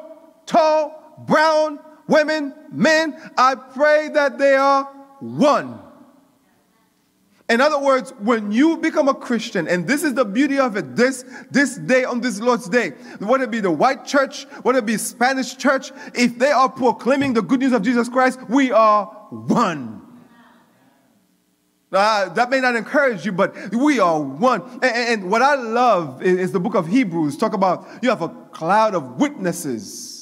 tall, 0.46 1.16
brown, 1.28 1.80
women, 2.08 2.54
men, 2.72 3.20
I 3.38 3.56
pray 3.56 4.10
that 4.14 4.38
they 4.38 4.56
are 4.56 4.86
one. 5.20 5.80
In 7.50 7.62
other 7.62 7.80
words, 7.80 8.12
when 8.20 8.52
you 8.52 8.78
become 8.78 9.08
a 9.08 9.14
Christian, 9.14 9.68
and 9.68 9.88
this 9.88 10.04
is 10.04 10.14
the 10.14 10.24
beauty 10.24 10.60
of 10.60 10.78
it, 10.78 10.96
this, 10.96 11.26
this 11.50 11.78
day 11.78 12.04
on 12.04 12.22
this 12.22 12.40
Lord's 12.40 12.70
Day, 12.70 12.92
whether 13.18 13.46
it 13.46 13.52
be 13.52 13.60
the 13.60 13.72
white 13.72 14.06
church, 14.06 14.46
whether 14.62 14.78
it 14.78 14.86
be 14.86 14.98
Spanish 14.98 15.58
church, 15.58 15.92
if 16.14 16.38
they 16.38 16.52
are 16.52 16.70
proclaiming 16.70 17.34
the 17.34 17.42
good 17.42 17.60
news 17.60 17.74
of 17.74 17.82
Jesus 17.82 18.08
Christ, 18.08 18.40
we 18.50 18.72
are 18.72 19.06
one. 19.32 20.00
Uh, 21.92 22.30
that 22.30 22.52
may 22.52 22.60
not 22.60 22.76
encourage 22.76 23.26
you, 23.26 23.32
but 23.32 23.74
we 23.74 24.00
are 24.00 24.22
one. 24.22 24.62
And, 24.84 24.84
and 24.84 25.32
what 25.32 25.42
I 25.42 25.56
love 25.56 26.22
is, 26.22 26.38
is 26.38 26.52
the 26.52 26.60
book 26.60 26.76
of 26.76 26.86
Hebrews 26.86 27.36
talk 27.36 27.54
about 27.54 27.88
you 28.04 28.10
have 28.10 28.22
a 28.22 28.30
cloud 28.30 28.94
of 28.94 29.20
witnesses. 29.20 30.19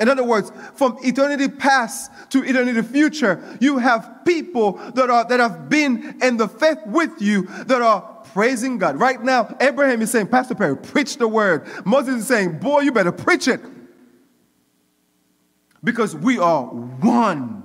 In 0.00 0.08
other 0.08 0.24
words, 0.24 0.50
from 0.74 0.96
eternity 1.02 1.48
past 1.48 2.10
to 2.30 2.42
eternity 2.42 2.82
future, 2.82 3.42
you 3.60 3.78
have 3.78 4.20
people 4.24 4.72
that 4.94 5.10
are 5.10 5.24
that 5.28 5.38
have 5.38 5.68
been 5.68 6.18
in 6.22 6.36
the 6.38 6.48
faith 6.48 6.78
with 6.86 7.20
you 7.20 7.42
that 7.66 7.82
are 7.82 8.00
praising 8.32 8.78
God. 8.78 8.98
Right 8.98 9.22
now, 9.22 9.54
Abraham 9.60 10.00
is 10.02 10.10
saying, 10.10 10.28
Pastor 10.28 10.54
Perry, 10.54 10.76
preach 10.76 11.18
the 11.18 11.28
word. 11.28 11.66
Moses 11.84 12.22
is 12.22 12.26
saying, 12.26 12.58
Boy, 12.58 12.80
you 12.80 12.92
better 12.92 13.12
preach 13.12 13.48
it. 13.48 13.60
Because 15.84 16.14
we 16.14 16.38
are 16.38 16.64
one, 16.64 17.64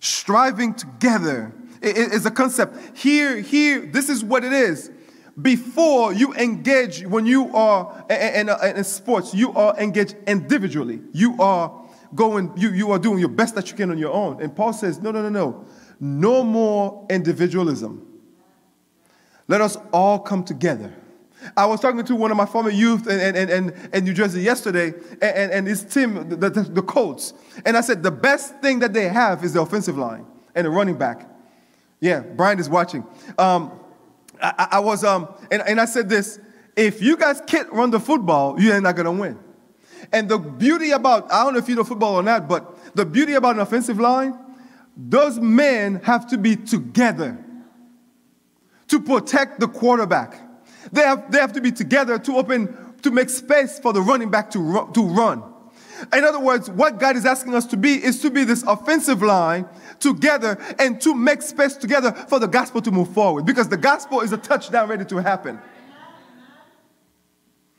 striving 0.00 0.74
together 0.74 1.52
is 1.80 2.26
a 2.26 2.30
concept. 2.30 2.98
Here, 2.98 3.40
here, 3.40 3.86
this 3.86 4.08
is 4.08 4.24
what 4.24 4.44
it 4.44 4.52
is. 4.52 4.90
Before 5.40 6.12
you 6.12 6.34
engage, 6.34 7.04
when 7.06 7.24
you 7.26 7.54
are 7.54 8.04
in, 8.10 8.48
in, 8.48 8.76
in 8.76 8.84
sports, 8.84 9.32
you 9.34 9.52
are 9.52 9.78
engaged 9.78 10.16
individually. 10.26 11.00
You 11.12 11.40
are 11.40 11.84
going, 12.14 12.52
you, 12.56 12.70
you 12.70 12.90
are 12.90 12.98
doing 12.98 13.18
your 13.18 13.28
best 13.28 13.54
that 13.54 13.70
you 13.70 13.76
can 13.76 13.90
on 13.90 13.98
your 13.98 14.12
own. 14.12 14.42
And 14.42 14.54
Paul 14.54 14.72
says, 14.72 15.00
no, 15.00 15.10
no, 15.10 15.22
no, 15.22 15.28
no. 15.28 15.66
No 16.00 16.42
more 16.42 17.06
individualism. 17.10 18.04
Let 19.46 19.60
us 19.60 19.76
all 19.92 20.18
come 20.18 20.44
together. 20.44 20.92
I 21.56 21.66
was 21.66 21.80
talking 21.80 22.04
to 22.04 22.16
one 22.16 22.30
of 22.32 22.36
my 22.36 22.46
former 22.46 22.70
youth 22.70 23.06
in, 23.06 23.36
in, 23.36 23.48
in, 23.48 23.90
in 23.92 24.04
New 24.04 24.14
Jersey 24.14 24.40
yesterday, 24.40 24.92
and, 25.22 25.52
and 25.52 25.66
his 25.68 25.84
team, 25.84 26.28
the, 26.28 26.50
the, 26.50 26.62
the 26.62 26.82
Colts. 26.82 27.32
And 27.64 27.76
I 27.76 27.80
said, 27.80 28.02
the 28.02 28.10
best 28.10 28.58
thing 28.60 28.80
that 28.80 28.92
they 28.92 29.08
have 29.08 29.44
is 29.44 29.52
the 29.52 29.60
offensive 29.60 29.96
line 29.96 30.26
and 30.54 30.66
the 30.66 30.70
running 30.70 30.98
back. 30.98 31.28
Yeah, 32.00 32.20
Brian 32.20 32.58
is 32.58 32.68
watching. 32.68 33.04
Um, 33.38 33.72
I, 34.40 34.68
I, 34.72 34.78
was, 34.80 35.04
um, 35.04 35.28
and, 35.50 35.62
and 35.62 35.80
I 35.80 35.84
said 35.84 36.08
this 36.08 36.40
if 36.76 37.02
you 37.02 37.16
guys 37.16 37.42
can't 37.46 37.70
run 37.72 37.90
the 37.90 38.00
football, 38.00 38.60
you're 38.60 38.80
not 38.80 38.94
going 38.94 39.06
to 39.06 39.12
win. 39.12 39.38
And 40.12 40.28
the 40.28 40.38
beauty 40.38 40.92
about, 40.92 41.30
I 41.32 41.44
don't 41.44 41.54
know 41.54 41.58
if 41.58 41.68
you 41.68 41.74
know 41.74 41.84
football 41.84 42.14
or 42.14 42.22
not, 42.22 42.48
but 42.48 42.94
the 42.94 43.04
beauty 43.04 43.34
about 43.34 43.56
an 43.56 43.60
offensive 43.60 43.98
line, 43.98 44.38
those 44.96 45.38
men 45.38 46.00
have 46.04 46.28
to 46.28 46.38
be 46.38 46.56
together 46.56 47.44
to 48.88 49.00
protect 49.00 49.60
the 49.60 49.68
quarterback. 49.68 50.40
They 50.92 51.02
have, 51.02 51.30
they 51.30 51.38
have 51.38 51.52
to 51.54 51.60
be 51.60 51.72
together 51.72 52.18
to 52.18 52.36
open, 52.36 52.94
to 53.02 53.10
make 53.10 53.28
space 53.28 53.78
for 53.78 53.92
the 53.92 54.00
running 54.00 54.30
back 54.30 54.50
to, 54.52 54.90
to 54.94 55.02
run. 55.02 55.42
In 56.12 56.24
other 56.24 56.40
words, 56.40 56.70
what 56.70 56.98
God 56.98 57.16
is 57.16 57.26
asking 57.26 57.54
us 57.54 57.66
to 57.66 57.76
be 57.76 57.94
is 57.94 58.20
to 58.22 58.30
be 58.30 58.44
this 58.44 58.62
offensive 58.62 59.22
line 59.22 59.68
together 59.98 60.58
and 60.78 61.00
to 61.00 61.14
make 61.14 61.42
space 61.42 61.76
together 61.76 62.12
for 62.12 62.38
the 62.38 62.46
gospel 62.46 62.80
to 62.82 62.90
move 62.90 63.12
forward 63.12 63.44
because 63.44 63.68
the 63.68 63.76
gospel 63.76 64.20
is 64.20 64.32
a 64.32 64.36
touchdown 64.36 64.88
ready 64.88 65.04
to 65.04 65.16
happen. 65.16 65.58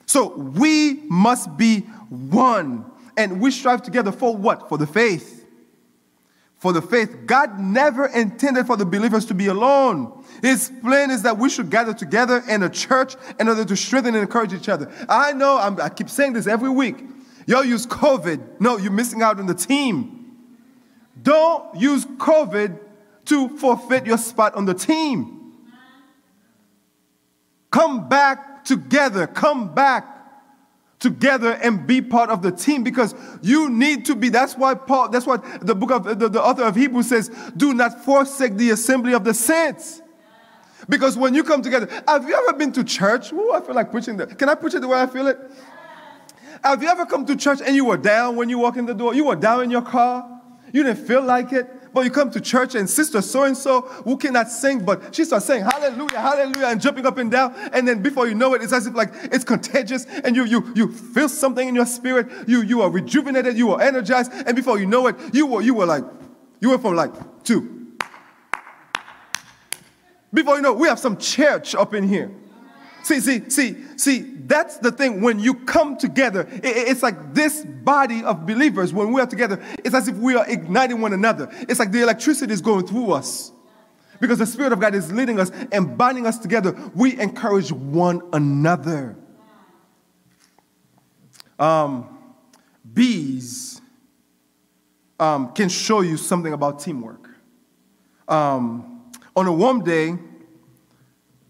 So 0.06 0.36
we 0.36 0.96
must 1.08 1.56
be 1.56 1.82
one 2.10 2.90
and 3.16 3.40
we 3.40 3.52
strive 3.52 3.84
together 3.84 4.12
for 4.12 4.36
what? 4.36 4.68
For 4.68 4.78
the 4.78 4.88
faith. 4.88 5.46
For 6.58 6.74
the 6.74 6.82
faith. 6.82 7.26
God 7.26 7.60
never 7.60 8.08
intended 8.08 8.66
for 8.66 8.76
the 8.76 8.86
believers 8.86 9.26
to 9.26 9.34
be 9.34 9.48
alone. 9.48 10.26
His 10.42 10.72
plan 10.82 11.12
is 11.12 11.22
that 11.22 11.38
we 11.38 11.50
should 11.50 11.70
gather 11.70 11.94
together 11.94 12.44
in 12.50 12.64
a 12.64 12.70
church 12.70 13.16
in 13.40 13.48
order 13.48 13.64
to 13.64 13.76
strengthen 13.78 14.16
and 14.16 14.24
encourage 14.24 14.54
each 14.54 14.68
other. 14.68 14.92
I 15.08 15.32
know, 15.34 15.58
I'm, 15.58 15.80
i 15.80 15.90
keep 15.90 16.10
saying 16.10 16.34
this 16.34 16.48
every 16.48 16.70
week. 16.70 17.06
Y'all 17.50 17.66
use 17.66 17.88
COVID. 17.88 18.60
No, 18.60 18.78
you're 18.78 18.92
missing 18.92 19.24
out 19.24 19.40
on 19.40 19.48
the 19.48 19.56
team. 19.56 20.38
Don't 21.20 21.76
use 21.76 22.06
COVID 22.06 22.80
to 23.26 23.58
forfeit 23.58 24.06
your 24.06 24.20
spot 24.20 24.54
on 24.54 24.66
the 24.66 24.76
team. 24.76 25.56
Come 27.72 28.08
back 28.08 28.64
together. 28.66 29.26
Come 29.26 29.74
back 29.74 30.06
together 31.00 31.54
and 31.54 31.88
be 31.88 32.04
part 32.04 32.30
of 32.30 32.44
the 32.44 32.52
team 32.52 32.84
because 32.84 33.16
you 33.42 33.68
need 33.72 34.06
to 34.06 34.16
be. 34.16 34.30
That's 34.30 34.56
why 34.56 34.76
Paul, 34.76 35.10
that's 35.10 35.26
what 35.26 35.66
the 35.66 35.74
book 35.74 35.90
of 35.90 36.20
the, 36.20 36.30
the 36.30 36.44
author 36.44 36.66
of 36.66 36.76
Hebrews 36.76 37.10
says, 37.10 37.32
do 37.58 37.74
not 37.74 38.06
forsake 38.06 38.58
the 38.58 38.70
assembly 38.70 39.16
of 39.16 39.24
the 39.24 39.34
saints. 39.34 40.04
Because 40.88 41.18
when 41.18 41.34
you 41.34 41.44
come 41.44 41.64
together, 41.64 41.90
have 42.08 42.28
you 42.28 42.36
ever 42.36 42.56
been 42.56 42.72
to 42.74 42.84
church? 42.84 43.34
Ooh, 43.34 43.54
I 43.54 43.62
feel 43.62 43.74
like 43.74 43.90
preaching 43.90 44.18
that. 44.18 44.38
Can 44.38 44.50
I 44.50 44.54
preach 44.54 44.76
it 44.76 44.82
the 44.82 44.88
way 44.88 45.02
I 45.02 45.08
feel 45.08 45.26
it? 45.26 45.40
Have 46.64 46.84
you 46.84 46.90
ever 46.90 47.06
come 47.06 47.26
to 47.26 47.36
church 47.36 47.60
and 47.66 47.76
you 47.76 47.86
were 47.86 47.98
down 47.98 48.36
when 48.36 48.50
you 48.50 48.60
walk 48.60 48.78
in 48.78 48.86
the 48.86 48.94
door? 48.94 49.14
You 49.14 49.26
were 49.26 49.36
down 49.36 49.64
in 49.64 49.72
your 49.72 49.82
car. 49.82 50.42
You 50.74 50.84
didn't 50.84 51.06
feel 51.08 51.22
like 51.22 51.52
it. 51.54 51.94
But 51.94 52.02
you 52.02 52.12
come 52.12 52.30
to 52.32 52.42
church 52.42 52.76
and 52.76 52.88
sister 52.88 53.22
so 53.22 53.44
and 53.44 53.58
so 53.58 53.82
who 53.82 54.16
cannot 54.18 54.50
sing, 54.50 54.86
but 54.86 55.16
she 55.16 55.26
starts 55.26 55.46
saying 55.46 55.64
hallelujah, 55.64 56.20
hallelujah, 56.20 56.68
and 56.68 56.80
jumping 56.80 57.06
up 57.06 57.18
and 57.18 57.32
down. 57.32 57.56
And 57.74 57.88
then 57.88 58.04
before 58.04 58.28
you 58.28 58.36
know 58.36 58.54
it, 58.54 58.62
it's 58.62 58.74
as 58.74 58.86
if 58.86 58.94
like 58.94 59.10
it's 59.24 59.44
contagious 59.44 60.06
and 60.06 60.36
you 60.36 60.46
you 60.46 60.72
you 60.76 60.92
feel 60.92 61.28
something 61.28 61.68
in 61.68 61.74
your 61.74 61.88
spirit. 61.88 62.28
You 62.48 62.62
you 62.62 62.84
are 62.84 62.92
rejuvenated, 62.92 63.58
you 63.58 63.72
are 63.72 63.82
energized, 63.82 64.32
and 64.32 64.56
before 64.56 64.78
you 64.78 64.86
know 64.86 65.08
it, 65.08 65.16
you 65.34 65.48
were 65.48 65.62
you 65.62 65.74
were 65.74 65.88
like, 65.88 66.04
you 66.62 66.70
went 66.70 66.82
from 66.84 66.96
like 66.96 67.44
two. 67.44 67.98
Before 70.32 70.58
you 70.58 70.62
know, 70.62 70.74
we 70.74 70.88
have 70.88 71.00
some 71.00 71.18
church 71.18 71.74
up 71.74 71.96
in 71.96 72.08
here. 72.08 72.32
See, 73.10 73.22
see, 73.22 73.50
see, 73.50 73.76
see, 73.98 74.20
that's 74.46 74.78
the 74.78 74.92
thing. 74.92 75.22
When 75.22 75.40
you 75.40 75.56
come 75.56 75.98
together, 75.98 76.48
it's 76.62 77.02
like 77.02 77.34
this 77.34 77.66
body 77.66 78.24
of 78.24 78.46
believers, 78.46 78.94
when 78.94 79.12
we 79.12 79.20
are 79.20 79.26
together, 79.26 79.60
it's 79.84 79.96
as 79.96 80.08
if 80.08 80.16
we 80.18 80.36
are 80.36 80.48
igniting 80.48 81.02
one 81.02 81.14
another. 81.14 81.50
It's 81.62 81.80
like 81.80 81.92
the 81.92 82.04
electricity 82.04 82.54
is 82.54 82.62
going 82.62 82.86
through 82.86 83.14
us. 83.14 83.52
Because 84.20 84.38
the 84.38 84.46
Spirit 84.46 84.74
of 84.74 84.80
God 84.80 84.94
is 84.94 85.12
leading 85.12 85.40
us 85.40 85.50
and 85.72 85.98
binding 85.98 86.28
us 86.28 86.38
together. 86.38 86.78
We 86.94 87.20
encourage 87.20 87.72
one 87.72 88.22
another. 88.32 89.18
Um, 91.58 92.16
bees 92.94 93.82
um, 95.20 95.52
can 95.54 95.70
show 95.70 96.02
you 96.02 96.16
something 96.16 96.54
about 96.54 96.80
teamwork. 96.80 97.28
Um, 98.28 99.10
on 99.36 99.48
a 99.48 99.52
warm 99.52 99.84
day, 99.84 100.16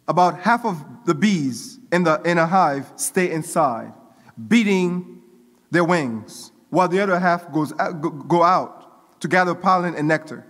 about 0.08 0.40
half 0.40 0.66
of 0.66 0.99
the 1.10 1.16
bees 1.16 1.80
in, 1.92 2.04
the, 2.04 2.22
in 2.22 2.38
a 2.38 2.46
hive 2.46 2.94
stay 2.96 3.32
inside, 3.32 3.92
beating 4.48 5.24
their 5.72 5.84
wings, 5.84 6.52
while 6.70 6.88
the 6.88 7.00
other 7.00 7.18
half 7.18 7.52
goes 7.52 7.74
out, 7.80 8.28
go 8.28 8.44
out 8.44 9.20
to 9.20 9.28
gather 9.28 9.56
pollen 9.56 9.96
and 9.96 10.08
nectar. 10.08 10.46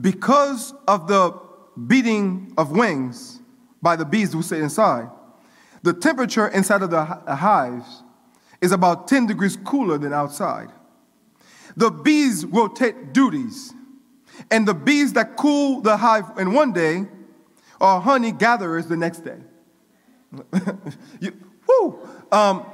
Because 0.00 0.72
of 0.88 1.08
the 1.08 1.38
beating 1.86 2.54
of 2.56 2.70
wings 2.70 3.42
by 3.82 3.96
the 3.96 4.04
bees 4.06 4.32
who 4.32 4.40
stay 4.40 4.60
inside, 4.60 5.10
the 5.82 5.92
temperature 5.92 6.48
inside 6.48 6.80
of 6.80 6.90
the 6.90 7.04
hives 7.04 8.02
is 8.62 8.72
about 8.72 9.08
10 9.08 9.26
degrees 9.26 9.58
cooler 9.62 9.98
than 9.98 10.14
outside. 10.14 10.70
The 11.76 11.90
bees 11.90 12.46
rotate 12.46 13.12
duties, 13.12 13.74
and 14.50 14.66
the 14.66 14.74
bees 14.74 15.12
that 15.12 15.36
cool 15.36 15.82
the 15.82 15.98
hive 15.98 16.38
in 16.38 16.54
one 16.54 16.72
day 16.72 17.04
are 17.78 18.00
honey 18.00 18.32
gatherers 18.32 18.86
the 18.86 18.96
next 18.96 19.18
day. 19.18 19.36
you, 21.20 21.32
whoo. 21.66 21.98
Um, 22.30 22.64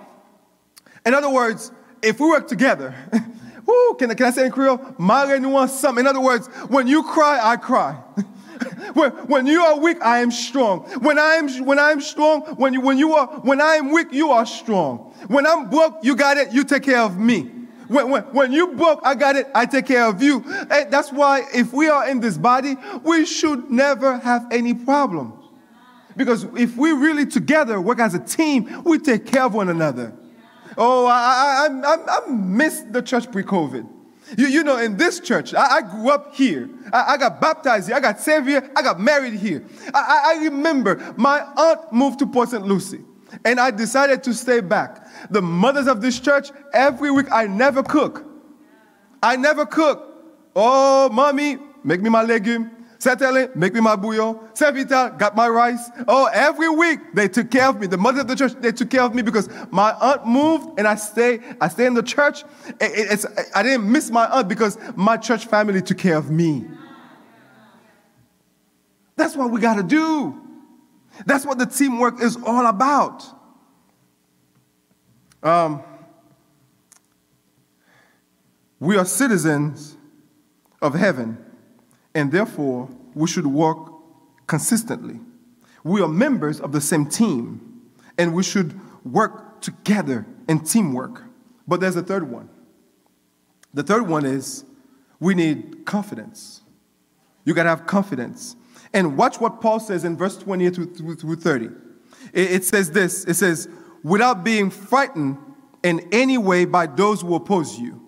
in 1.04 1.14
other 1.14 1.30
words, 1.30 1.72
if 2.02 2.20
we 2.20 2.28
work 2.28 2.48
together, 2.48 2.94
whoo, 3.66 3.94
can, 3.94 4.14
can 4.14 4.26
I 4.26 4.30
say 4.30 4.46
in 4.46 4.52
Creole? 4.52 4.80
Mare 4.98 5.38
nous 5.40 5.72
something. 5.72 6.04
In 6.04 6.06
other 6.06 6.20
words, 6.20 6.48
when 6.68 6.86
you 6.86 7.02
cry, 7.02 7.40
I 7.42 7.56
cry. 7.56 7.92
when, 8.94 9.10
when 9.28 9.46
you 9.46 9.62
are 9.62 9.78
weak, 9.78 9.98
I 10.02 10.18
am 10.18 10.30
strong. 10.30 10.80
When 11.00 11.18
I 11.18 11.34
am 11.34 11.48
when 11.64 11.78
I 11.78 11.90
am 11.90 12.00
strong, 12.00 12.42
when 12.56 12.72
you 12.72 12.80
when 12.80 12.98
you 12.98 13.14
are 13.14 13.26
when 13.40 13.60
I 13.60 13.74
am 13.76 13.92
weak, 13.92 14.08
you 14.12 14.30
are 14.30 14.46
strong. 14.46 15.14
When 15.28 15.46
I'm 15.46 15.70
broke, 15.70 15.98
you 16.02 16.16
got 16.16 16.36
it, 16.36 16.52
you 16.52 16.64
take 16.64 16.82
care 16.82 17.00
of 17.00 17.18
me. 17.18 17.50
When, 17.88 18.10
when, 18.10 18.22
when 18.24 18.52
you 18.52 18.74
broke, 18.74 19.00
I 19.04 19.14
got 19.14 19.36
it, 19.36 19.46
I 19.54 19.64
take 19.64 19.86
care 19.86 20.06
of 20.06 20.20
you. 20.20 20.42
And 20.70 20.92
that's 20.92 21.12
why 21.12 21.44
if 21.54 21.72
we 21.72 21.88
are 21.88 22.08
in 22.08 22.18
this 22.18 22.36
body, 22.36 22.76
we 23.04 23.24
should 23.24 23.70
never 23.70 24.18
have 24.18 24.46
any 24.50 24.74
problems. 24.74 25.35
Because 26.16 26.44
if 26.56 26.76
we 26.76 26.92
really 26.92 27.26
together 27.26 27.80
work 27.80 27.98
as 27.98 28.14
a 28.14 28.18
team, 28.18 28.82
we 28.84 28.98
take 28.98 29.26
care 29.26 29.44
of 29.44 29.54
one 29.54 29.68
another. 29.68 30.14
Oh, 30.78 31.06
I, 31.06 31.68
I, 31.68 31.94
I, 31.94 32.18
I 32.26 32.30
miss 32.30 32.80
the 32.80 33.02
church 33.02 33.30
pre 33.30 33.42
COVID. 33.42 33.88
You, 34.36 34.48
you 34.48 34.64
know, 34.64 34.78
in 34.78 34.96
this 34.96 35.20
church, 35.20 35.54
I, 35.54 35.76
I 35.76 35.80
grew 35.82 36.10
up 36.10 36.34
here. 36.34 36.68
I, 36.92 37.14
I, 37.14 37.16
got 37.16 37.40
baptized 37.40 37.86
here. 37.86 37.96
I 37.96 38.00
got 38.00 38.20
saved 38.20 38.48
here. 38.48 38.68
I 38.74 38.82
got 38.82 38.98
married 38.98 39.34
here. 39.34 39.64
I, 39.94 40.34
I 40.34 40.44
remember 40.44 41.14
my 41.16 41.40
aunt 41.56 41.92
moved 41.92 42.18
to 42.20 42.26
Port 42.26 42.48
St. 42.48 42.66
Lucie, 42.66 43.04
and 43.44 43.60
I 43.60 43.70
decided 43.70 44.24
to 44.24 44.34
stay 44.34 44.60
back. 44.60 45.06
The 45.30 45.40
mothers 45.40 45.86
of 45.86 46.00
this 46.00 46.18
church, 46.18 46.50
every 46.72 47.12
week, 47.12 47.26
I 47.30 47.46
never 47.46 47.84
cook. 47.84 48.24
I 49.22 49.36
never 49.36 49.64
cook. 49.64 50.12
Oh, 50.56 51.08
mommy, 51.10 51.58
make 51.84 52.00
me 52.00 52.10
my 52.10 52.22
legume. 52.22 52.75
Settle 52.98 53.48
make 53.54 53.74
me 53.74 53.80
my 53.80 53.96
bouillon. 53.96 54.38
Servita, 54.54 55.18
got 55.18 55.36
my 55.36 55.48
rice. 55.48 55.90
Oh, 56.08 56.28
every 56.32 56.68
week 56.68 57.00
they 57.14 57.28
took 57.28 57.50
care 57.50 57.68
of 57.68 57.78
me. 57.78 57.86
The 57.86 57.98
mother 57.98 58.20
of 58.20 58.28
the 58.28 58.36
church, 58.36 58.54
they 58.60 58.72
took 58.72 58.90
care 58.90 59.02
of 59.02 59.14
me 59.14 59.22
because 59.22 59.48
my 59.70 59.92
aunt 59.92 60.26
moved 60.26 60.78
and 60.78 60.88
I 60.88 60.94
stay, 60.94 61.40
I 61.60 61.68
stay 61.68 61.86
in 61.86 61.94
the 61.94 62.02
church. 62.02 62.44
It, 62.80 63.24
I 63.54 63.62
didn't 63.62 63.90
miss 63.90 64.10
my 64.10 64.26
aunt 64.26 64.48
because 64.48 64.78
my 64.94 65.16
church 65.16 65.46
family 65.46 65.82
took 65.82 65.98
care 65.98 66.16
of 66.16 66.30
me. 66.30 66.66
That's 69.16 69.36
what 69.36 69.50
we 69.50 69.60
got 69.60 69.74
to 69.74 69.82
do. 69.82 70.40
That's 71.24 71.46
what 71.46 71.58
the 71.58 71.66
teamwork 71.66 72.20
is 72.20 72.36
all 72.44 72.66
about. 72.66 73.24
Um, 75.42 75.82
we 78.80 78.96
are 78.96 79.04
citizens 79.04 79.96
of 80.82 80.94
heaven 80.94 81.45
and 82.16 82.32
therefore 82.32 82.88
we 83.14 83.28
should 83.28 83.46
work 83.46 83.92
consistently. 84.46 85.20
We 85.84 86.00
are 86.00 86.08
members 86.08 86.60
of 86.60 86.72
the 86.72 86.80
same 86.80 87.06
team, 87.06 87.82
and 88.18 88.34
we 88.34 88.42
should 88.42 88.80
work 89.04 89.60
together 89.60 90.26
in 90.48 90.60
teamwork. 90.60 91.22
But 91.68 91.80
there's 91.80 91.94
a 91.94 92.02
third 92.02 92.28
one. 92.28 92.48
The 93.74 93.82
third 93.82 94.08
one 94.08 94.24
is 94.24 94.64
we 95.20 95.34
need 95.34 95.84
confidence. 95.84 96.62
You 97.44 97.52
gotta 97.52 97.68
have 97.68 97.86
confidence. 97.86 98.56
And 98.94 99.18
watch 99.18 99.38
what 99.38 99.60
Paul 99.60 99.78
says 99.78 100.04
in 100.04 100.16
verse 100.16 100.38
28 100.38 100.74
through 100.74 101.36
30. 101.36 101.68
It 102.32 102.64
says 102.64 102.90
this 102.90 103.24
it 103.24 103.34
says, 103.34 103.68
without 104.02 104.42
being 104.42 104.70
frightened 104.70 105.36
in 105.82 106.08
any 106.12 106.38
way 106.38 106.64
by 106.64 106.86
those 106.86 107.20
who 107.20 107.34
oppose 107.34 107.78
you 107.78 108.05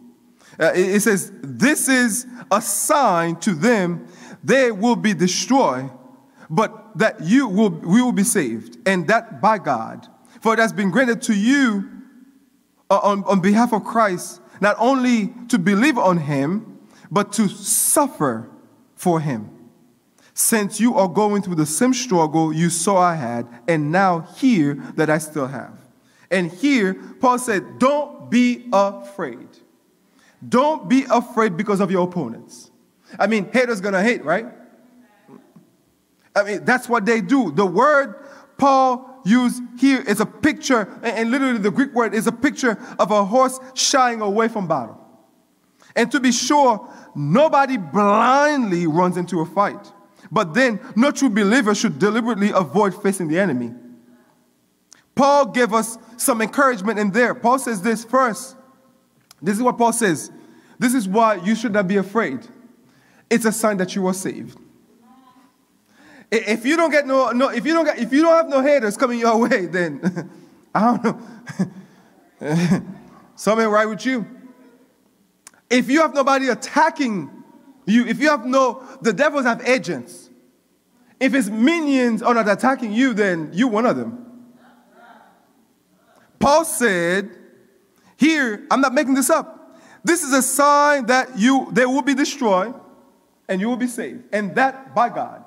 uh, 0.60 0.72
it 0.74 1.00
says, 1.00 1.32
This 1.42 1.88
is 1.88 2.26
a 2.50 2.60
sign 2.60 3.36
to 3.36 3.54
them 3.54 4.08
they 4.42 4.70
will 4.70 4.96
be 4.96 5.14
destroyed, 5.14 5.90
but 6.48 6.96
that 6.96 7.20
you 7.22 7.48
will, 7.48 7.70
we 7.70 8.00
will 8.00 8.12
be 8.12 8.24
saved, 8.24 8.78
and 8.86 9.06
that 9.08 9.40
by 9.40 9.58
God. 9.58 10.06
For 10.40 10.54
it 10.54 10.58
has 10.58 10.72
been 10.72 10.90
granted 10.90 11.22
to 11.22 11.34
you 11.34 11.88
uh, 12.90 13.00
on, 13.02 13.24
on 13.24 13.40
behalf 13.40 13.72
of 13.72 13.84
Christ, 13.84 14.40
not 14.60 14.76
only 14.78 15.34
to 15.48 15.58
believe 15.58 15.98
on 15.98 16.18
him, 16.18 16.78
but 17.10 17.32
to 17.34 17.48
suffer 17.48 18.48
for 18.94 19.20
him. 19.20 19.50
Since 20.34 20.80
you 20.80 20.94
are 20.94 21.08
going 21.08 21.42
through 21.42 21.56
the 21.56 21.66
same 21.66 21.92
struggle 21.92 22.52
you 22.52 22.70
saw 22.70 22.98
I 22.98 23.16
had, 23.16 23.48
and 23.66 23.90
now 23.90 24.20
hear 24.36 24.74
that 24.94 25.10
I 25.10 25.18
still 25.18 25.48
have. 25.48 25.78
And 26.30 26.50
here, 26.50 26.94
Paul 26.94 27.38
said, 27.38 27.78
Don't 27.78 28.30
be 28.30 28.68
afraid. 28.72 29.48
Don't 30.46 30.88
be 30.88 31.04
afraid 31.10 31.56
because 31.56 31.80
of 31.80 31.90
your 31.90 32.06
opponents. 32.06 32.70
I 33.18 33.26
mean, 33.26 33.50
haters 33.52 33.80
gonna 33.80 34.02
hate, 34.02 34.24
right? 34.24 34.46
I 36.36 36.42
mean, 36.44 36.64
that's 36.64 36.88
what 36.88 37.04
they 37.04 37.20
do. 37.20 37.50
The 37.50 37.66
word 37.66 38.14
Paul 38.58 39.20
used 39.24 39.62
here 39.78 40.00
is 40.00 40.20
a 40.20 40.26
picture, 40.26 40.88
and 41.02 41.30
literally 41.30 41.58
the 41.58 41.70
Greek 41.70 41.92
word 41.94 42.14
is 42.14 42.26
a 42.26 42.32
picture 42.32 42.78
of 42.98 43.10
a 43.10 43.24
horse 43.24 43.58
shying 43.74 44.20
away 44.20 44.48
from 44.48 44.68
battle. 44.68 44.98
And 45.96 46.10
to 46.12 46.20
be 46.20 46.30
sure, 46.30 46.88
nobody 47.14 47.76
blindly 47.76 48.86
runs 48.86 49.16
into 49.16 49.40
a 49.40 49.46
fight. 49.46 49.92
But 50.30 50.54
then, 50.54 50.80
no 50.94 51.10
true 51.10 51.30
believer 51.30 51.74
should 51.74 51.98
deliberately 51.98 52.50
avoid 52.50 53.00
facing 53.02 53.28
the 53.28 53.38
enemy. 53.38 53.72
Paul 55.14 55.46
gave 55.46 55.72
us 55.72 55.98
some 56.16 56.40
encouragement 56.42 56.98
in 56.98 57.10
there. 57.10 57.34
Paul 57.34 57.58
says 57.58 57.82
this 57.82 58.04
first 58.04 58.56
this 59.40 59.56
is 59.56 59.62
what 59.62 59.78
Paul 59.78 59.92
says. 59.92 60.30
This 60.78 60.94
is 60.94 61.08
why 61.08 61.36
you 61.36 61.54
should 61.54 61.72
not 61.72 61.88
be 61.88 61.96
afraid. 61.96 62.46
It's 63.30 63.44
a 63.44 63.52
sign 63.52 63.76
that 63.78 63.94
you 63.94 64.06
are 64.06 64.14
saved. 64.14 64.58
If 66.30 66.66
you 66.66 66.76
don't 66.76 66.90
get 66.90 67.06
no, 67.06 67.30
no 67.30 67.48
if 67.48 67.64
you 67.64 67.72
don't 67.72 67.84
get, 67.84 67.98
if 67.98 68.12
you 68.12 68.22
don't 68.22 68.34
have 68.34 68.48
no 68.48 68.62
haters 68.62 68.96
coming 68.96 69.18
your 69.18 69.36
way, 69.48 69.66
then 69.66 70.30
I 70.74 70.96
don't 70.96 71.04
know. 72.40 72.82
Something 73.34 73.68
right 73.68 73.86
with 73.86 74.04
you. 74.04 74.26
If 75.70 75.90
you 75.90 76.00
have 76.02 76.14
nobody 76.14 76.48
attacking 76.48 77.30
you, 77.86 78.06
if 78.06 78.20
you 78.20 78.28
have 78.28 78.44
no, 78.44 78.82
the 79.00 79.12
devils 79.12 79.44
have 79.44 79.66
agents. 79.66 80.28
If 81.20 81.32
his 81.32 81.50
minions 81.50 82.22
are 82.22 82.34
not 82.34 82.48
attacking 82.48 82.92
you, 82.92 83.14
then 83.14 83.50
you 83.52 83.68
one 83.68 83.86
of 83.86 83.96
them. 83.96 84.24
Paul 86.38 86.64
said, 86.64 87.37
here, 88.18 88.66
I'm 88.70 88.80
not 88.80 88.92
making 88.92 89.14
this 89.14 89.30
up. 89.30 89.78
This 90.02 90.24
is 90.24 90.32
a 90.32 90.42
sign 90.42 91.06
that 91.06 91.38
you 91.38 91.68
they 91.72 91.86
will 91.86 92.02
be 92.02 92.14
destroyed 92.14 92.74
and 93.48 93.60
you 93.60 93.68
will 93.68 93.76
be 93.76 93.86
saved. 93.86 94.24
And 94.32 94.54
that 94.56 94.94
by 94.94 95.08
God. 95.08 95.44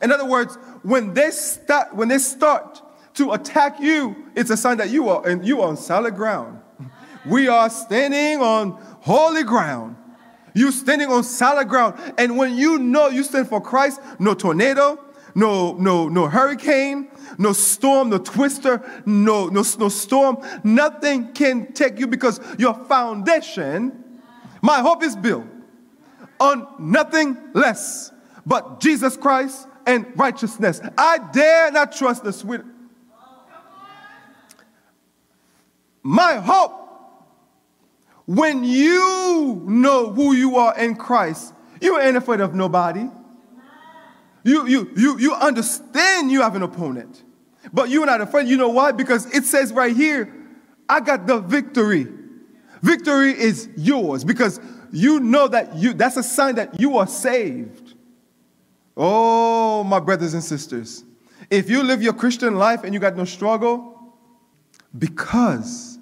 In 0.00 0.12
other 0.12 0.24
words, 0.24 0.54
when 0.82 1.14
they 1.14 1.30
start 1.32 1.94
when 1.94 2.08
they 2.08 2.18
start 2.18 2.80
to 3.14 3.32
attack 3.32 3.80
you, 3.80 4.30
it's 4.36 4.50
a 4.50 4.56
sign 4.56 4.78
that 4.78 4.90
you 4.90 5.08
are 5.08 5.26
and 5.26 5.44
you 5.44 5.60
are 5.62 5.68
on 5.68 5.76
solid 5.76 6.14
ground. 6.14 6.60
We 7.26 7.48
are 7.48 7.68
standing 7.68 8.40
on 8.40 8.70
holy 9.00 9.42
ground. 9.42 9.96
You 10.54 10.70
standing 10.70 11.08
on 11.08 11.24
solid 11.24 11.68
ground. 11.68 11.98
And 12.18 12.36
when 12.36 12.54
you 12.54 12.78
know 12.78 13.08
you 13.08 13.24
stand 13.24 13.48
for 13.48 13.60
Christ, 13.60 14.00
no 14.20 14.34
tornado, 14.34 14.98
no, 15.34 15.74
no, 15.74 16.08
no 16.08 16.28
hurricane, 16.28 17.10
no 17.38 17.52
storm, 17.52 18.10
no 18.10 18.18
twister, 18.18 18.82
no, 19.06 19.48
no, 19.48 19.64
no 19.78 19.88
storm. 19.88 20.38
Nothing 20.64 21.32
can 21.32 21.72
take 21.72 21.98
you 21.98 22.06
because 22.06 22.40
your 22.58 22.74
foundation, 22.74 24.04
my 24.60 24.80
hope 24.80 25.02
is 25.02 25.16
built 25.16 25.46
on 26.40 26.66
nothing 26.78 27.36
less 27.54 28.12
but 28.44 28.80
Jesus 28.80 29.16
Christ 29.16 29.68
and 29.86 30.06
righteousness. 30.16 30.80
I 30.98 31.18
dare 31.32 31.70
not 31.70 31.92
trust 31.92 32.24
the 32.24 32.32
sweet. 32.32 32.60
My 36.02 36.34
hope, 36.34 36.80
when 38.26 38.64
you 38.64 39.62
know 39.66 40.12
who 40.12 40.34
you 40.34 40.56
are 40.56 40.76
in 40.76 40.96
Christ, 40.96 41.54
you 41.80 42.00
ain't 42.00 42.16
afraid 42.16 42.40
of 42.40 42.54
nobody. 42.54 43.08
You, 44.44 44.66
you, 44.66 44.90
you, 44.96 45.18
you 45.18 45.34
understand 45.34 46.30
you 46.30 46.42
have 46.42 46.56
an 46.56 46.62
opponent, 46.62 47.22
but 47.72 47.90
you're 47.90 48.06
not 48.06 48.20
afraid. 48.20 48.48
You 48.48 48.56
know 48.56 48.68
why? 48.68 48.92
Because 48.92 49.26
it 49.34 49.44
says 49.44 49.72
right 49.72 49.94
here, 49.94 50.32
I 50.88 51.00
got 51.00 51.26
the 51.26 51.38
victory. 51.40 52.08
Victory 52.82 53.32
is 53.32 53.68
yours 53.76 54.24
because 54.24 54.60
you 54.90 55.20
know 55.20 55.48
that 55.48 55.76
you 55.76 55.94
that's 55.94 56.16
a 56.16 56.22
sign 56.22 56.56
that 56.56 56.80
you 56.80 56.98
are 56.98 57.06
saved. 57.06 57.94
Oh, 58.96 59.84
my 59.84 60.00
brothers 60.00 60.34
and 60.34 60.42
sisters. 60.42 61.04
If 61.48 61.70
you 61.70 61.82
live 61.82 62.02
your 62.02 62.12
Christian 62.12 62.56
life 62.56 62.84
and 62.84 62.92
you 62.92 63.00
got 63.00 63.16
no 63.16 63.24
struggle, 63.24 63.92
because 64.98 65.98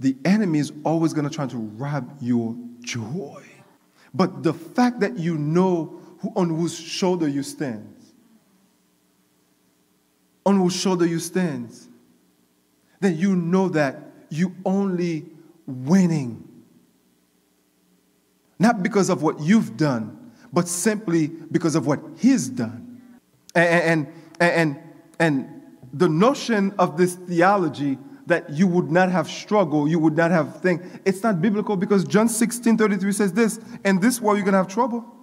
the 0.00 0.16
enemy 0.24 0.58
is 0.58 0.72
always 0.84 1.12
going 1.12 1.28
to 1.28 1.34
try 1.34 1.46
to 1.46 1.56
rob 1.56 2.16
your 2.20 2.56
joy. 2.80 3.42
But 4.12 4.42
the 4.42 4.52
fact 4.52 5.00
that 5.00 5.18
you 5.18 5.38
know 5.38 6.00
on 6.34 6.48
whose 6.50 6.78
shoulder 6.78 7.28
you 7.28 7.42
stand. 7.42 7.94
On 10.46 10.56
whose 10.56 10.74
shoulder 10.74 11.06
you 11.06 11.18
stand. 11.18 11.70
Then 13.00 13.16
you 13.16 13.34
know 13.34 13.68
that 13.70 13.98
you 14.30 14.54
only 14.64 15.26
winning. 15.66 16.46
Not 18.58 18.82
because 18.82 19.10
of 19.10 19.22
what 19.22 19.40
you've 19.40 19.76
done, 19.76 20.32
but 20.52 20.68
simply 20.68 21.26
because 21.26 21.74
of 21.74 21.86
what 21.86 22.00
he's 22.18 22.48
done. 22.48 23.00
And, 23.54 24.06
and, 24.40 24.50
and, 24.52 24.78
and 25.18 25.62
the 25.92 26.08
notion 26.08 26.74
of 26.78 26.96
this 26.96 27.14
theology 27.14 27.98
that 28.26 28.50
you 28.50 28.66
would 28.66 28.90
not 28.90 29.10
have 29.10 29.28
struggle, 29.28 29.86
you 29.86 29.98
would 29.98 30.16
not 30.16 30.30
have 30.30 30.60
thing. 30.60 30.80
It's 31.04 31.22
not 31.22 31.42
biblical 31.42 31.76
because 31.76 32.04
John 32.04 32.28
16 32.28 32.76
33 32.78 33.12
says 33.12 33.32
this, 33.32 33.60
and 33.84 34.00
this 34.00 34.20
world 34.20 34.38
you're 34.38 34.44
gonna 34.44 34.56
have 34.56 34.68
trouble. 34.68 35.13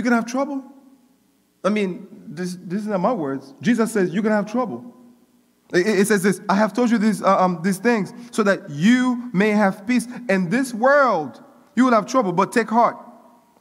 You're 0.00 0.04
going 0.04 0.12
to 0.12 0.16
have 0.22 0.32
trouble. 0.32 0.64
I 1.62 1.68
mean, 1.68 2.08
this, 2.26 2.56
this 2.58 2.80
is 2.80 2.86
not 2.86 3.00
my 3.00 3.12
words. 3.12 3.52
Jesus 3.60 3.92
says, 3.92 4.14
You're 4.14 4.22
going 4.22 4.30
to 4.30 4.36
have 4.36 4.50
trouble. 4.50 4.96
It, 5.74 5.86
it, 5.86 6.06
says 6.06 6.22
this 6.22 6.40
I 6.48 6.54
have 6.54 6.72
told 6.72 6.90
you 6.90 6.96
these, 6.96 7.22
uh, 7.22 7.36
um, 7.38 7.60
these 7.62 7.76
things 7.76 8.14
so 8.30 8.42
that 8.44 8.70
you 8.70 9.28
may 9.34 9.50
have 9.50 9.86
peace. 9.86 10.08
In 10.30 10.48
this 10.48 10.72
world, 10.72 11.44
you 11.76 11.84
will 11.84 11.92
have 11.92 12.06
trouble, 12.06 12.32
but 12.32 12.50
take 12.50 12.70
heart. 12.70 12.96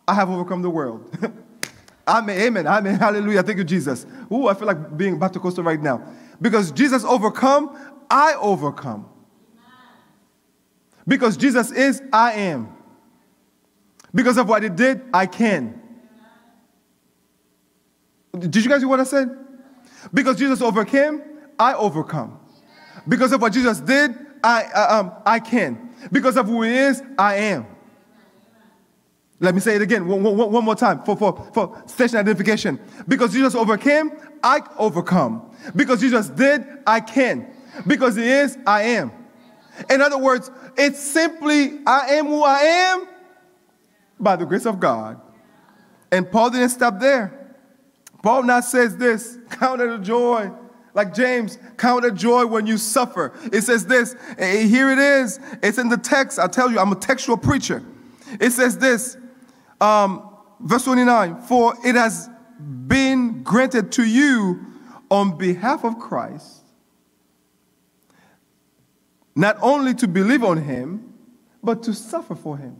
I 0.07 0.13
have 0.13 0.29
overcome 0.29 0.61
the 0.61 0.69
world. 0.69 1.13
amen, 2.07 2.39
amen, 2.39 2.67
amen, 2.67 2.95
hallelujah. 2.95 3.43
Thank 3.43 3.57
you, 3.57 3.65
Jesus. 3.65 4.05
Ooh, 4.31 4.47
I 4.47 4.53
feel 4.53 4.65
like 4.65 4.95
being 4.95 5.19
back 5.19 5.33
to 5.33 5.39
right 5.39 5.81
now. 5.81 6.09
Because 6.39 6.71
Jesus 6.71 7.03
overcome, 7.03 7.77
I 8.09 8.35
overcome. 8.35 9.09
Because 11.05 11.35
Jesus 11.35 11.69
is, 11.71 12.01
I 12.13 12.31
am. 12.31 12.77
Because 14.15 14.37
of 14.37 14.47
what 14.47 14.63
he 14.63 14.69
did, 14.69 15.01
I 15.13 15.25
can. 15.25 15.88
Did 18.39 18.55
you 18.55 18.69
guys 18.69 18.81
hear 18.81 18.87
what 18.87 18.99
I 18.99 19.03
said? 19.03 19.29
Because 20.13 20.37
Jesus 20.37 20.61
overcame, 20.61 21.21
I 21.57 21.73
overcome. 21.73 22.39
Because 23.07 23.31
of 23.31 23.41
what 23.41 23.53
Jesus 23.53 23.79
did, 23.79 24.15
I, 24.43 24.63
uh, 24.63 24.99
um, 24.99 25.13
I 25.25 25.39
can. 25.39 25.89
Because 26.11 26.37
of 26.37 26.45
who 26.47 26.63
he 26.63 26.71
is, 26.71 27.01
I 27.17 27.35
am. 27.35 27.65
Let 29.41 29.55
me 29.55 29.61
say 29.61 29.75
it 29.75 29.81
again, 29.81 30.05
one, 30.05 30.21
one, 30.21 30.51
one 30.51 30.65
more 30.65 30.75
time 30.75 31.03
for, 31.03 31.15
for, 31.15 31.49
for 31.53 31.83
station 31.85 32.17
identification. 32.17 32.79
Because 33.07 33.31
Jesus 33.31 33.55
overcame, 33.55 34.11
I 34.43 34.59
overcome. 34.77 35.51
Because 35.75 36.01
Jesus 36.01 36.27
did, 36.29 36.65
I 36.85 36.99
can. 36.99 37.47
Because 37.87 38.15
he 38.15 38.23
is, 38.23 38.57
I 38.67 38.83
am. 38.83 39.11
In 39.89 40.01
other 40.01 40.17
words, 40.17 40.51
it's 40.77 40.99
simply 40.99 41.79
I 41.85 42.15
am 42.15 42.27
who 42.27 42.43
I 42.43 42.59
am 42.59 43.07
by 44.19 44.35
the 44.35 44.45
grace 44.45 44.65
of 44.65 44.79
God. 44.79 45.21
And 46.11 46.29
Paul 46.29 46.49
didn't 46.49 46.69
stop 46.69 46.99
there. 46.99 47.38
Paul 48.21 48.43
now 48.43 48.59
says 48.59 48.97
this 48.97 49.37
count 49.49 49.81
it 49.81 49.89
a 49.89 49.99
joy. 49.99 50.51
Like 50.93 51.13
James, 51.13 51.57
count 51.77 52.03
it 52.03 52.15
joy 52.15 52.45
when 52.45 52.65
you 52.65 52.77
suffer. 52.77 53.31
It 53.53 53.61
says 53.61 53.85
this, 53.85 54.15
here 54.37 54.89
it 54.89 54.97
is. 54.97 55.39
It's 55.61 55.77
in 55.77 55.87
the 55.87 55.97
text. 55.97 56.39
I 56.39 56.47
tell 56.47 56.71
you, 56.71 56.79
I'm 56.79 56.91
a 56.91 56.95
textual 56.95 57.37
preacher. 57.37 57.83
It 58.39 58.51
says 58.51 58.77
this, 58.77 59.15
um, 59.79 60.35
verse 60.59 60.83
29 60.83 61.41
For 61.41 61.75
it 61.85 61.95
has 61.95 62.29
been 62.59 63.43
granted 63.43 63.91
to 63.93 64.03
you 64.03 64.65
on 65.09 65.37
behalf 65.37 65.83
of 65.83 65.99
Christ, 65.99 66.63
not 69.35 69.57
only 69.61 69.93
to 69.95 70.07
believe 70.07 70.43
on 70.43 70.63
him, 70.63 71.13
but 71.63 71.83
to 71.83 71.93
suffer 71.93 72.35
for 72.35 72.57
him. 72.57 72.77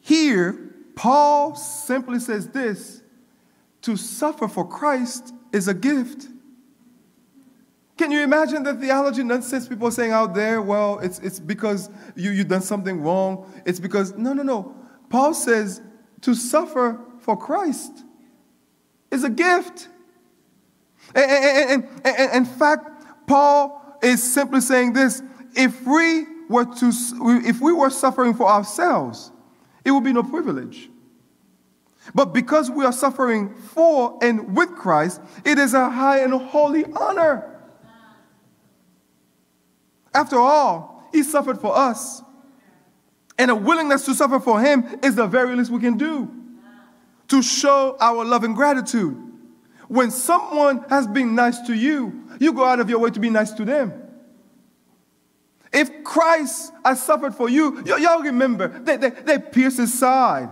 Here, 0.00 0.74
Paul 0.94 1.54
simply 1.54 2.18
says 2.18 2.48
this 2.48 2.99
to 3.82 3.96
suffer 3.96 4.48
for 4.48 4.66
Christ 4.66 5.34
is 5.52 5.68
a 5.68 5.74
gift. 5.74 6.28
Can 7.96 8.10
you 8.10 8.22
imagine 8.22 8.62
the 8.62 8.74
theology 8.74 9.22
nonsense 9.22 9.68
people 9.68 9.88
are 9.88 9.92
saying 9.92 10.12
out 10.12 10.34
there, 10.34 10.62
well, 10.62 10.98
it's, 11.00 11.18
it's 11.18 11.38
because 11.38 11.90
you, 12.16 12.30
you've 12.30 12.48
done 12.48 12.62
something 12.62 13.02
wrong. 13.02 13.52
It's 13.66 13.80
because, 13.80 14.14
no, 14.16 14.32
no, 14.32 14.42
no. 14.42 14.74
Paul 15.10 15.34
says 15.34 15.82
to 16.22 16.34
suffer 16.34 16.98
for 17.18 17.36
Christ 17.36 18.04
is 19.10 19.24
a 19.24 19.30
gift. 19.30 19.88
And, 21.14 21.88
in 22.34 22.44
fact, 22.44 23.26
Paul 23.26 23.98
is 24.02 24.22
simply 24.22 24.60
saying 24.60 24.92
this 24.92 25.22
if 25.54 25.84
we 25.86 26.26
were 26.48 26.64
to 26.64 26.92
if 27.44 27.60
we 27.60 27.72
were 27.72 27.90
suffering 27.90 28.34
for 28.34 28.48
ourselves, 28.48 29.32
it 29.84 29.90
would 29.90 30.04
be 30.04 30.12
no 30.12 30.22
privilege. 30.22 30.90
But 32.14 32.32
because 32.32 32.70
we 32.70 32.84
are 32.84 32.92
suffering 32.92 33.54
for 33.54 34.18
and 34.22 34.56
with 34.56 34.70
Christ, 34.74 35.20
it 35.44 35.58
is 35.58 35.74
a 35.74 35.90
high 35.90 36.20
and 36.20 36.32
holy 36.32 36.84
honor. 36.84 37.46
After 40.12 40.38
all, 40.38 41.08
he 41.12 41.22
suffered 41.22 41.60
for 41.60 41.76
us. 41.76 42.22
And 43.38 43.50
a 43.50 43.54
willingness 43.54 44.04
to 44.06 44.14
suffer 44.14 44.40
for 44.40 44.60
him 44.60 44.84
is 45.02 45.14
the 45.14 45.26
very 45.26 45.54
least 45.56 45.70
we 45.70 45.80
can 45.80 45.96
do 45.96 46.30
to 47.28 47.42
show 47.42 47.96
our 48.00 48.24
love 48.24 48.44
and 48.44 48.54
gratitude. 48.56 49.16
When 49.88 50.10
someone 50.10 50.84
has 50.88 51.06
been 51.06 51.34
nice 51.34 51.60
to 51.62 51.74
you, 51.74 52.24
you 52.38 52.52
go 52.52 52.64
out 52.64 52.80
of 52.80 52.90
your 52.90 52.98
way 52.98 53.10
to 53.10 53.20
be 53.20 53.30
nice 53.30 53.52
to 53.52 53.64
them. 53.64 53.92
If 55.72 56.02
Christ 56.02 56.72
has 56.84 57.02
suffered 57.02 57.34
for 57.34 57.48
you, 57.48 57.82
y'all 57.84 58.22
remember, 58.22 58.68
they, 58.68 58.96
they, 58.96 59.10
they 59.10 59.38
pierced 59.38 59.78
his 59.78 59.96
side. 59.96 60.48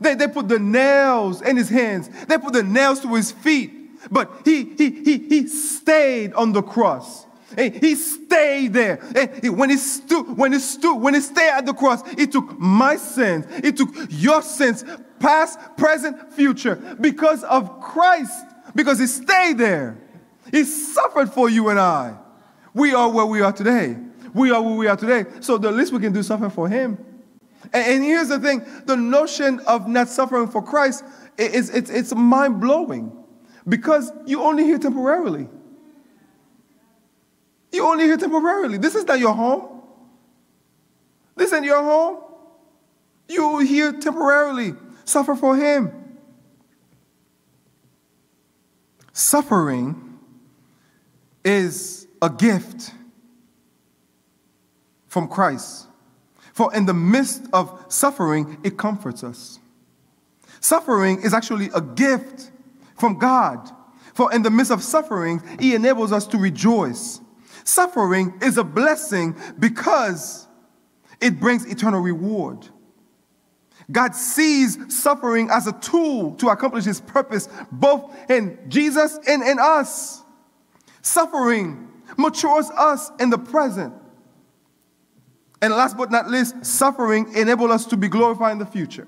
They, 0.00 0.14
they 0.14 0.28
put 0.28 0.48
the 0.48 0.58
nails 0.58 1.42
in 1.42 1.56
his 1.56 1.68
hands. 1.68 2.08
They 2.26 2.38
put 2.38 2.52
the 2.52 2.62
nails 2.62 3.00
to 3.00 3.14
his 3.14 3.32
feet. 3.32 3.72
But 4.10 4.30
he, 4.44 4.64
he, 4.64 4.90
he, 4.90 5.18
he 5.18 5.46
stayed 5.46 6.32
on 6.34 6.52
the 6.52 6.62
cross. 6.62 7.26
He 7.56 7.94
stayed 7.94 8.72
there. 8.72 8.98
And 9.14 9.58
When 9.58 9.70
he 9.70 9.76
stood, 9.76 10.36
when 10.36 10.52
he 10.52 10.58
stood, 10.58 10.94
when 10.94 11.14
he 11.14 11.20
stayed 11.20 11.50
at 11.50 11.66
the 11.66 11.74
cross, 11.74 12.02
he 12.12 12.26
took 12.26 12.58
my 12.58 12.96
sins. 12.96 13.46
He 13.62 13.72
took 13.72 13.90
your 14.08 14.42
sins, 14.42 14.84
past, 15.20 15.58
present, 15.76 16.32
future, 16.32 16.76
because 17.00 17.44
of 17.44 17.80
Christ. 17.80 18.46
Because 18.74 18.98
he 18.98 19.06
stayed 19.06 19.58
there. 19.58 19.98
He 20.50 20.64
suffered 20.64 21.30
for 21.30 21.50
you 21.50 21.68
and 21.68 21.78
I. 21.78 22.16
We 22.74 22.94
are 22.94 23.10
where 23.10 23.26
we 23.26 23.42
are 23.42 23.52
today. 23.52 23.96
We 24.32 24.50
are 24.50 24.62
where 24.62 24.74
we 24.74 24.86
are 24.86 24.96
today. 24.96 25.26
So 25.40 25.58
the 25.58 25.70
least 25.70 25.92
we 25.92 26.00
can 26.00 26.12
do 26.12 26.22
suffer 26.22 26.48
for 26.48 26.68
him. 26.68 27.11
And, 27.72 28.04
here's 28.04 28.28
the 28.28 28.38
thing: 28.38 28.64
the 28.84 28.96
notion 28.96 29.60
of 29.60 29.88
not 29.88 30.08
suffering 30.08 30.48
for 30.48 30.62
Christ 30.62 31.04
is 31.38 31.70
it's, 31.70 31.90
it's 31.90 32.14
mind 32.14 32.60
blowing 32.60 33.12
because 33.68 34.12
you 34.26 34.42
only 34.42 34.64
here 34.64 34.78
temporarily. 34.78 35.48
You're 37.72 37.86
only 37.86 38.04
here 38.04 38.18
temporarily. 38.18 38.76
This 38.76 38.94
is 38.94 39.06
not 39.06 39.18
your 39.18 39.34
home. 39.34 39.82
This 41.36 41.48
isn't 41.52 41.64
your 41.64 41.82
home. 41.82 42.18
You're 43.28 43.62
here 43.62 43.92
temporarily. 43.92 44.74
Suffer 45.04 45.34
for 45.34 45.56
Him. 45.56 46.18
Suffering 49.14 50.18
is 51.44 52.06
a 52.20 52.28
gift 52.28 52.92
from 55.06 55.28
Christ. 55.28 55.86
For 56.52 56.74
in 56.74 56.86
the 56.86 56.94
midst 56.94 57.46
of 57.52 57.84
suffering, 57.88 58.58
it 58.62 58.76
comforts 58.76 59.24
us. 59.24 59.58
Suffering 60.60 61.22
is 61.22 61.34
actually 61.34 61.70
a 61.74 61.80
gift 61.80 62.50
from 62.96 63.18
God. 63.18 63.70
For 64.14 64.32
in 64.32 64.42
the 64.42 64.50
midst 64.50 64.70
of 64.70 64.82
suffering, 64.82 65.42
He 65.58 65.74
enables 65.74 66.12
us 66.12 66.26
to 66.28 66.38
rejoice. 66.38 67.20
Suffering 67.64 68.38
is 68.42 68.58
a 68.58 68.64
blessing 68.64 69.36
because 69.58 70.46
it 71.20 71.40
brings 71.40 71.64
eternal 71.64 72.00
reward. 72.00 72.68
God 73.90 74.14
sees 74.14 74.78
suffering 74.94 75.48
as 75.50 75.66
a 75.66 75.72
tool 75.72 76.34
to 76.36 76.48
accomplish 76.48 76.84
his 76.84 77.00
purpose, 77.00 77.48
both 77.70 78.14
in 78.30 78.58
Jesus 78.68 79.18
and 79.26 79.42
in 79.42 79.58
us. 79.58 80.22
Suffering 81.02 81.90
matures 82.16 82.70
us 82.70 83.10
in 83.18 83.30
the 83.30 83.38
present. 83.38 83.94
And 85.62 85.72
last 85.72 85.96
but 85.96 86.10
not 86.10 86.28
least, 86.28 86.66
suffering 86.66 87.32
enables 87.34 87.70
us 87.70 87.86
to 87.86 87.96
be 87.96 88.08
glorified 88.08 88.52
in 88.52 88.58
the 88.58 88.66
future. 88.66 89.06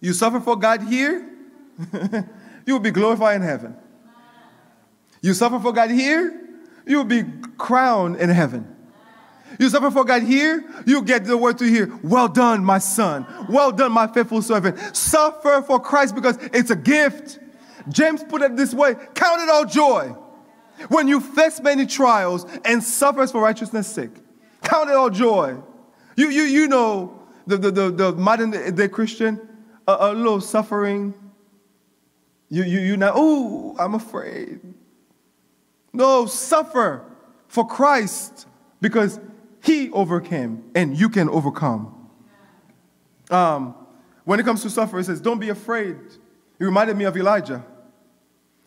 You 0.00 0.12
suffer 0.12 0.40
for 0.40 0.56
God 0.56 0.82
here, 0.82 1.28
you 2.66 2.74
will 2.74 2.80
be 2.80 2.92
glorified 2.92 3.36
in 3.36 3.42
heaven. 3.42 3.76
You 5.20 5.34
suffer 5.34 5.58
for 5.58 5.72
God 5.72 5.90
here, 5.90 6.48
you'll 6.86 7.04
be 7.04 7.24
crowned 7.58 8.16
in 8.16 8.30
heaven. 8.30 8.76
You 9.58 9.68
suffer 9.68 9.90
for 9.90 10.04
God 10.04 10.22
here, 10.22 10.64
you 10.86 11.02
get 11.02 11.24
the 11.24 11.36
word 11.36 11.58
to 11.58 11.64
hear, 11.64 11.92
well 12.04 12.28
done, 12.28 12.64
my 12.64 12.78
son. 12.78 13.26
Well 13.48 13.72
done, 13.72 13.90
my 13.90 14.06
faithful 14.06 14.40
servant. 14.40 14.78
Suffer 14.96 15.62
for 15.66 15.80
Christ 15.80 16.14
because 16.14 16.38
it's 16.52 16.70
a 16.70 16.76
gift. 16.76 17.40
James 17.88 18.22
put 18.22 18.40
it 18.42 18.56
this 18.56 18.72
way 18.72 18.94
count 19.14 19.42
it 19.42 19.48
all 19.48 19.64
joy 19.64 20.14
when 20.88 21.08
you 21.08 21.18
face 21.20 21.60
many 21.60 21.86
trials 21.86 22.46
and 22.64 22.84
suffers 22.84 23.32
for 23.32 23.42
righteousness' 23.42 23.88
sake. 23.88 24.12
Count 24.70 24.88
it 24.88 24.94
all 24.94 25.10
joy. 25.10 25.56
You, 26.14 26.30
you, 26.30 26.42
you 26.42 26.68
know, 26.68 27.18
the, 27.44 27.56
the, 27.56 27.70
the, 27.72 27.90
the 27.90 28.12
modern 28.12 28.52
day 28.52 28.86
Christian, 28.86 29.40
a, 29.88 29.96
a 29.98 30.14
little 30.14 30.40
suffering. 30.40 31.12
You, 32.48 32.62
you, 32.62 32.78
you 32.78 32.96
now, 32.96 33.10
oh, 33.16 33.74
I'm 33.80 33.96
afraid. 33.96 34.60
No, 35.92 36.26
suffer 36.26 37.04
for 37.48 37.66
Christ 37.66 38.46
because 38.80 39.18
he 39.60 39.90
overcame 39.90 40.62
and 40.76 40.96
you 40.96 41.08
can 41.08 41.28
overcome. 41.28 42.08
Um, 43.28 43.74
when 44.24 44.38
it 44.38 44.44
comes 44.44 44.62
to 44.62 44.70
suffering, 44.70 45.00
it 45.00 45.06
says, 45.06 45.20
Don't 45.20 45.40
be 45.40 45.48
afraid. 45.48 45.96
It 45.96 46.64
reminded 46.64 46.96
me 46.96 47.06
of 47.06 47.16
Elijah. 47.16 47.64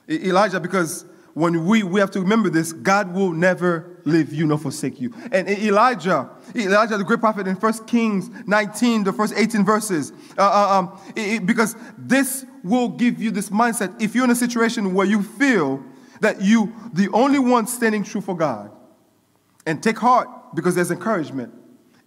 Elijah, 0.09 0.59
because 0.59 1.05
when 1.33 1.65
we, 1.65 1.83
we 1.83 2.01
have 2.01 2.11
to 2.11 2.19
remember 2.19 2.49
this, 2.49 2.73
God 2.73 3.13
will 3.13 3.31
never 3.31 3.92
leave 4.05 4.33
you 4.33 4.45
nor 4.45 4.57
forsake 4.57 4.99
you. 4.99 5.13
And 5.31 5.47
Elijah, 5.47 6.29
Elijah, 6.55 6.97
the 6.97 7.03
great 7.03 7.19
prophet 7.19 7.47
in 7.47 7.55
1 7.55 7.85
Kings 7.85 8.29
19, 8.45 9.03
the 9.03 9.13
first 9.13 9.33
18 9.35 9.63
verses, 9.65 10.11
uh, 10.37 10.41
uh, 10.41 10.79
um, 10.79 10.99
it, 11.15 11.45
because 11.45 11.75
this 11.97 12.45
will 12.63 12.89
give 12.89 13.21
you 13.21 13.31
this 13.31 13.49
mindset 13.49 14.01
if 14.01 14.15
you're 14.15 14.23
in 14.23 14.31
a 14.31 14.35
situation 14.35 14.93
where 14.93 15.05
you 15.05 15.21
feel 15.21 15.83
that 16.21 16.41
you 16.41 16.73
the 16.93 17.09
only 17.09 17.39
one 17.39 17.67
standing 17.67 18.03
true 18.03 18.21
for 18.21 18.35
God. 18.35 18.71
And 19.65 19.81
take 19.81 19.97
heart 19.97 20.27
because 20.55 20.75
there's 20.75 20.91
encouragement. 20.91 21.53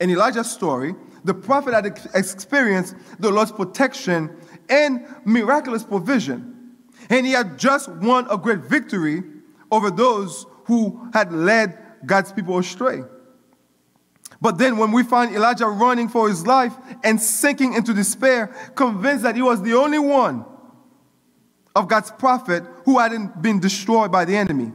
In 0.00 0.10
Elijah's 0.10 0.50
story, 0.50 0.94
the 1.24 1.34
prophet 1.34 1.72
had 1.72 1.86
experienced 2.14 2.94
the 3.18 3.30
Lord's 3.30 3.52
protection 3.52 4.36
and 4.68 5.06
miraculous 5.24 5.84
provision. 5.84 6.74
And 7.08 7.26
he 7.26 7.32
had 7.32 7.58
just 7.58 7.88
won 7.88 8.26
a 8.30 8.36
great 8.36 8.60
victory 8.60 9.22
over 9.70 9.90
those 9.90 10.46
who 10.64 11.08
had 11.12 11.32
led 11.32 11.78
God's 12.04 12.32
people 12.32 12.58
astray. 12.58 13.02
But 14.40 14.58
then, 14.58 14.76
when 14.76 14.92
we 14.92 15.02
find 15.02 15.34
Elijah 15.34 15.66
running 15.66 16.08
for 16.08 16.28
his 16.28 16.46
life 16.46 16.74
and 17.02 17.20
sinking 17.20 17.74
into 17.74 17.94
despair, 17.94 18.48
convinced 18.74 19.22
that 19.22 19.34
he 19.34 19.42
was 19.42 19.62
the 19.62 19.74
only 19.74 19.98
one 19.98 20.44
of 21.74 21.88
God's 21.88 22.10
prophet 22.10 22.64
who 22.84 22.98
hadn't 22.98 23.40
been 23.40 23.60
destroyed 23.60 24.12
by 24.12 24.24
the 24.24 24.36
enemy, 24.36 24.72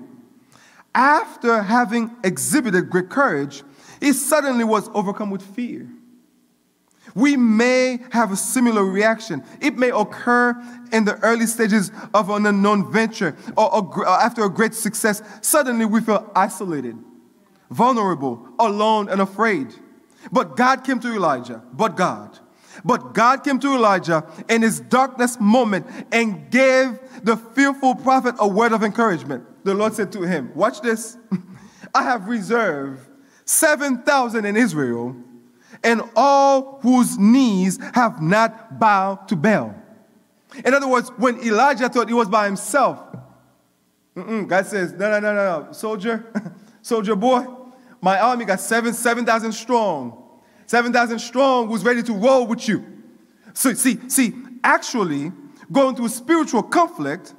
after 0.93 1.61
having 1.61 2.11
exhibited 2.23 2.89
great 2.89 3.09
courage, 3.09 3.63
he 3.99 4.13
suddenly 4.13 4.63
was 4.63 4.89
overcome 4.93 5.29
with 5.29 5.41
fear. 5.41 5.87
We 7.13 7.35
may 7.35 7.99
have 8.11 8.31
a 8.31 8.35
similar 8.35 8.85
reaction. 8.85 9.43
It 9.59 9.77
may 9.77 9.89
occur 9.89 10.55
in 10.91 11.05
the 11.05 11.17
early 11.19 11.45
stages 11.45 11.91
of 12.13 12.29
an 12.29 12.45
unknown 12.45 12.91
venture 12.91 13.35
or, 13.57 13.75
or, 13.75 14.07
after 14.07 14.43
a 14.43 14.49
great 14.49 14.73
success. 14.73 15.21
Suddenly 15.41 15.85
we 15.85 16.01
feel 16.01 16.29
isolated 16.35 16.97
vulnerable, 17.71 18.47
alone, 18.59 19.09
and 19.09 19.19
afraid. 19.19 19.73
But 20.31 20.55
God 20.55 20.83
came 20.83 20.99
to 20.99 21.13
Elijah, 21.13 21.63
but 21.73 21.97
God. 21.97 22.37
But 22.85 23.13
God 23.13 23.43
came 23.43 23.59
to 23.59 23.73
Elijah 23.73 24.25
in 24.47 24.61
his 24.61 24.79
darkness 24.79 25.39
moment 25.39 25.87
and 26.11 26.49
gave 26.51 26.99
the 27.23 27.37
fearful 27.37 27.95
prophet 27.95 28.35
a 28.39 28.47
word 28.47 28.71
of 28.71 28.83
encouragement. 28.83 29.45
The 29.65 29.73
Lord 29.73 29.93
said 29.93 30.11
to 30.13 30.21
him, 30.21 30.51
Watch 30.55 30.81
this. 30.81 31.17
I 31.95 32.03
have 32.03 32.27
reserved 32.27 33.01
7,000 33.45 34.45
in 34.45 34.55
Israel, 34.55 35.15
and 35.83 36.01
all 36.15 36.79
whose 36.81 37.17
knees 37.17 37.79
have 37.93 38.21
not 38.21 38.79
bowed 38.79 39.27
to 39.27 39.35
Baal. 39.35 39.75
In 40.63 40.73
other 40.73 40.87
words, 40.87 41.09
when 41.17 41.39
Elijah 41.41 41.89
thought 41.89 42.07
he 42.07 42.13
was 42.13 42.29
by 42.29 42.45
himself, 42.45 42.99
God 44.15 44.65
says, 44.65 44.93
No, 44.93 45.09
no, 45.11 45.19
no, 45.19 45.33
no, 45.33 45.65
no, 45.65 45.71
soldier, 45.71 46.31
soldier 46.81 47.15
boy, 47.15 47.45
my 48.01 48.19
army 48.19 48.45
got 48.45 48.59
seven, 48.59 48.93
7,000 48.93 49.51
strong. 49.51 50.17
7,000 50.65 51.19
strong 51.19 51.67
who's 51.67 51.83
ready 51.83 52.01
to 52.03 52.13
roll 52.13 52.47
with 52.47 52.67
you. 52.67 52.85
So, 53.53 53.73
see, 53.73 53.99
see, 54.09 54.33
actually, 54.63 55.31
going 55.71 55.95
through 55.95 56.09
spiritual 56.09 56.63
conflict 56.63 57.33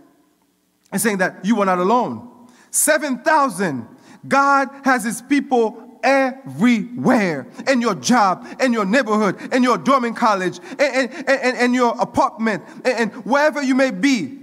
and 0.91 1.01
saying 1.01 1.19
that 1.19 1.45
you 1.45 1.61
are 1.61 1.67
not 1.67 1.79
alone. 1.79 2.29
7,000. 2.71 3.87
God 4.29 4.69
has 4.85 5.05
his 5.05 5.21
people 5.23 5.99
everywhere 6.03 7.47
in 7.69 7.81
your 7.81 7.95
job, 7.95 8.47
in 8.61 8.73
your 8.73 8.85
neighborhood, 8.85 9.53
in 9.53 9.63
your 9.63 9.79
dormant 9.79 10.17
college, 10.17 10.59
in, 10.79 11.11
in, 11.11 11.25
in, 11.29 11.57
in 11.57 11.75
your 11.75 12.01
apartment, 12.01 12.63
and 12.85 13.13
wherever 13.25 13.63
you 13.63 13.75
may 13.75 13.91
be. 13.91 14.39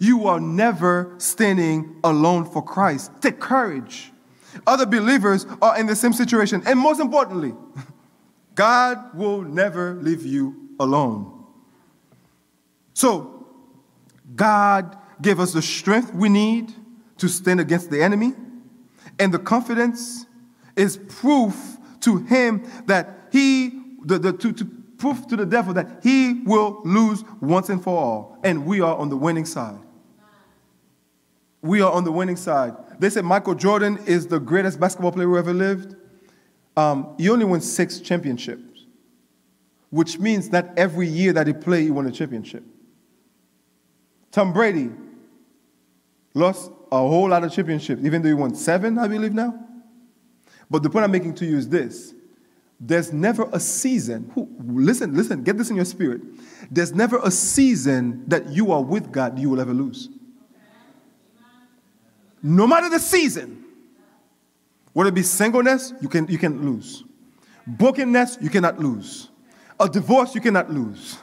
You 0.00 0.28
are 0.28 0.38
never 0.38 1.14
standing 1.18 1.96
alone 2.04 2.44
for 2.44 2.62
Christ. 2.62 3.10
Take 3.20 3.40
courage. 3.40 4.12
Other 4.66 4.86
believers 4.86 5.46
are 5.60 5.78
in 5.78 5.86
the 5.86 5.96
same 5.96 6.12
situation. 6.12 6.62
And 6.66 6.78
most 6.78 7.00
importantly, 7.00 7.54
God 8.54 9.14
will 9.14 9.42
never 9.42 9.94
leave 9.94 10.24
you 10.24 10.70
alone. 10.80 11.44
So, 12.94 13.46
God 14.34 14.96
gave 15.22 15.40
us 15.40 15.52
the 15.52 15.62
strength 15.62 16.12
we 16.12 16.28
need 16.28 16.72
to 17.18 17.28
stand 17.28 17.60
against 17.60 17.90
the 17.90 18.02
enemy, 18.02 18.32
and 19.18 19.32
the 19.32 19.38
confidence 19.38 20.26
is 20.76 20.96
proof 20.96 21.76
to 22.00 22.18
him 22.18 22.68
that 22.86 23.28
he, 23.32 23.70
the, 24.04 24.18
the, 24.18 24.32
to, 24.32 24.52
to 24.52 24.64
proof 24.98 25.26
to 25.28 25.36
the 25.36 25.46
devil 25.46 25.74
that 25.74 26.00
he 26.02 26.42
will 26.44 26.80
lose 26.84 27.24
once 27.40 27.68
and 27.68 27.82
for 27.82 27.96
all, 27.96 28.38
and 28.44 28.64
we 28.66 28.80
are 28.80 28.96
on 28.96 29.08
the 29.08 29.16
winning 29.16 29.44
side. 29.44 29.78
We 31.62 31.80
are 31.80 31.90
on 31.90 32.04
the 32.04 32.12
winning 32.12 32.36
side. 32.36 32.74
They 32.98 33.10
said 33.10 33.24
Michael 33.24 33.54
Jordan 33.54 33.98
is 34.06 34.26
the 34.26 34.38
greatest 34.38 34.80
basketball 34.80 35.12
player 35.12 35.26
who 35.26 35.38
ever 35.38 35.52
lived. 35.52 35.94
Um, 36.76 37.14
he 37.18 37.28
only 37.28 37.44
won 37.44 37.60
six 37.60 38.00
championships, 38.00 38.86
which 39.90 40.18
means 40.18 40.50
that 40.50 40.72
every 40.76 41.06
year 41.06 41.32
that 41.32 41.46
he 41.46 41.52
played, 41.52 41.84
he 41.84 41.90
won 41.90 42.06
a 42.06 42.12
championship. 42.12 42.64
Tom 44.30 44.52
Brady 44.52 44.90
lost 46.34 46.70
a 46.92 46.98
whole 46.98 47.28
lot 47.28 47.44
of 47.44 47.52
championships, 47.52 48.02
even 48.04 48.22
though 48.22 48.28
he 48.28 48.34
won 48.34 48.54
seven, 48.54 48.98
I 48.98 49.08
believe 49.08 49.34
now. 49.34 49.58
But 50.70 50.82
the 50.82 50.90
point 50.90 51.04
I'm 51.04 51.10
making 51.10 51.34
to 51.36 51.46
you 51.46 51.56
is 51.56 51.68
this 51.68 52.14
there's 52.80 53.12
never 53.12 53.48
a 53.52 53.58
season, 53.58 54.30
who, 54.34 54.48
listen, 54.60 55.16
listen, 55.16 55.42
get 55.42 55.58
this 55.58 55.70
in 55.70 55.76
your 55.76 55.84
spirit. 55.84 56.20
There's 56.70 56.92
never 56.92 57.18
a 57.22 57.30
season 57.30 58.24
that 58.28 58.48
you 58.50 58.70
are 58.72 58.82
with 58.82 59.10
God 59.10 59.38
you 59.38 59.50
will 59.50 59.60
ever 59.60 59.74
lose. 59.74 60.08
No 62.42 62.66
matter 62.66 62.88
the 62.88 62.98
season, 62.98 63.64
whether 64.92 65.08
it 65.08 65.14
be 65.14 65.22
singleness, 65.22 65.92
you 66.00 66.08
can, 66.08 66.26
you 66.28 66.38
can 66.38 66.62
lose. 66.64 67.04
Brokenness, 67.66 68.38
you 68.40 68.50
cannot 68.50 68.78
lose. 68.78 69.28
A 69.78 69.88
divorce, 69.88 70.34
you 70.34 70.40
cannot 70.40 70.70
lose. 70.70 71.18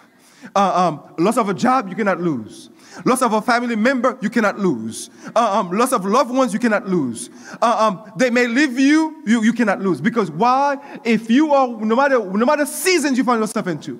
Uh, 0.55 0.87
um, 0.87 1.15
loss 1.17 1.37
of 1.37 1.49
a 1.49 1.53
job, 1.53 1.89
you 1.89 1.95
cannot 1.95 2.21
lose. 2.21 2.69
Loss 3.03 3.23
of 3.23 3.33
a 3.33 3.41
family 3.41 3.75
member, 3.75 4.17
you 4.21 4.29
cannot 4.29 4.59
lose. 4.59 5.09
Uh, 5.35 5.59
um, 5.59 5.71
loss 5.71 5.91
of 5.91 6.05
loved 6.05 6.31
ones, 6.31 6.53
you 6.53 6.59
cannot 6.59 6.87
lose. 6.87 7.29
Uh, 7.61 7.89
um, 7.89 8.11
they 8.15 8.29
may 8.29 8.47
leave 8.47 8.79
you, 8.79 9.21
you, 9.25 9.43
you 9.43 9.53
cannot 9.53 9.81
lose. 9.81 9.99
Because 9.99 10.31
why? 10.31 10.77
If 11.03 11.29
you 11.29 11.53
are, 11.53 11.67
no 11.67 11.95
matter, 11.95 12.19
no 12.19 12.45
matter 12.45 12.65
seasons 12.65 13.17
you 13.17 13.23
find 13.23 13.41
yourself 13.41 13.67
into, 13.67 13.99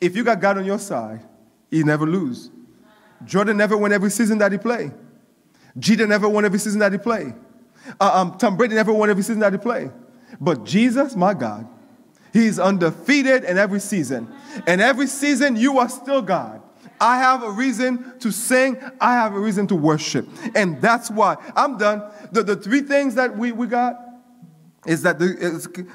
if 0.00 0.16
you 0.16 0.24
got 0.24 0.40
God 0.40 0.58
on 0.58 0.64
your 0.64 0.78
side, 0.78 1.22
you 1.70 1.84
never 1.84 2.06
lose. 2.06 2.50
Jordan 3.24 3.56
never 3.56 3.76
won 3.76 3.92
every 3.92 4.10
season 4.10 4.38
that 4.38 4.52
he 4.52 4.58
played. 4.58 4.92
Jeter 5.78 6.06
never 6.06 6.28
won 6.28 6.44
every 6.44 6.58
season 6.58 6.80
that 6.80 6.92
he 6.92 6.98
played. 6.98 7.34
Uh, 8.00 8.10
um, 8.12 8.38
Tom 8.38 8.56
Brady 8.56 8.74
never 8.74 8.92
won 8.92 9.10
every 9.10 9.22
season 9.22 9.40
that 9.40 9.52
he 9.52 9.58
played. 9.58 9.90
But 10.40 10.64
Jesus, 10.64 11.16
my 11.16 11.34
God, 11.34 11.66
he's 12.32 12.58
undefeated 12.58 13.44
in 13.44 13.58
every 13.58 13.80
season. 13.80 14.32
And 14.66 14.80
every 14.80 15.06
season, 15.06 15.56
you 15.56 15.78
are 15.78 15.88
still 15.88 16.22
God. 16.22 16.62
I 17.00 17.18
have 17.18 17.42
a 17.42 17.50
reason 17.50 18.18
to 18.20 18.30
sing. 18.30 18.78
I 19.00 19.14
have 19.14 19.34
a 19.34 19.40
reason 19.40 19.66
to 19.68 19.74
worship. 19.74 20.28
And 20.54 20.80
that's 20.82 21.10
why 21.10 21.36
I'm 21.56 21.78
done. 21.78 22.02
The, 22.32 22.42
the 22.42 22.56
three 22.56 22.82
things 22.82 23.14
that 23.14 23.36
we, 23.36 23.52
we 23.52 23.66
got 23.66 23.96
is 24.86 25.02
that 25.02 25.18
the, 25.18 25.88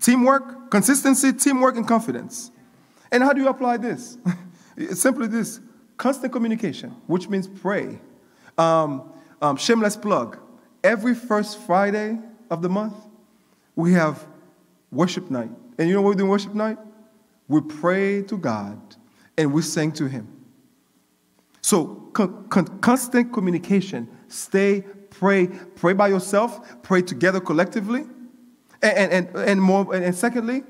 teamwork, 0.00 0.70
consistency, 0.70 1.32
teamwork, 1.32 1.76
and 1.76 1.86
confidence. 1.86 2.50
And 3.10 3.22
how 3.22 3.32
do 3.32 3.40
you 3.40 3.48
apply 3.48 3.78
this? 3.78 4.16
it's 4.76 5.00
simply 5.00 5.26
this 5.26 5.60
constant 5.96 6.32
communication, 6.32 6.90
which 7.06 7.28
means 7.28 7.46
pray. 7.46 7.98
Um, 8.56 9.12
um, 9.44 9.56
shameless 9.56 9.94
plug. 9.94 10.38
Every 10.82 11.14
first 11.14 11.58
Friday 11.60 12.18
of 12.50 12.62
the 12.62 12.68
month, 12.70 12.94
we 13.76 13.92
have 13.92 14.26
worship 14.90 15.30
night. 15.30 15.50
And 15.76 15.86
you 15.86 15.94
know 15.94 16.00
what 16.00 16.10
we 16.10 16.16
do 16.16 16.26
worship 16.26 16.54
night? 16.54 16.78
We 17.46 17.60
pray 17.60 18.22
to 18.22 18.38
God 18.38 18.80
and 19.36 19.52
we 19.52 19.60
sing 19.60 19.92
to 19.92 20.06
Him. 20.06 20.28
So, 21.60 22.08
con- 22.14 22.48
con- 22.48 22.78
constant 22.78 23.34
communication. 23.34 24.08
Stay, 24.28 24.82
pray, 25.10 25.48
pray 25.48 25.92
by 25.92 26.08
yourself, 26.08 26.82
pray 26.82 27.02
together 27.02 27.40
collectively. 27.40 28.06
And, 28.82 29.12
and, 29.12 29.36
and, 29.36 29.60
more, 29.60 29.94
and 29.94 30.14
secondly, 30.14 30.62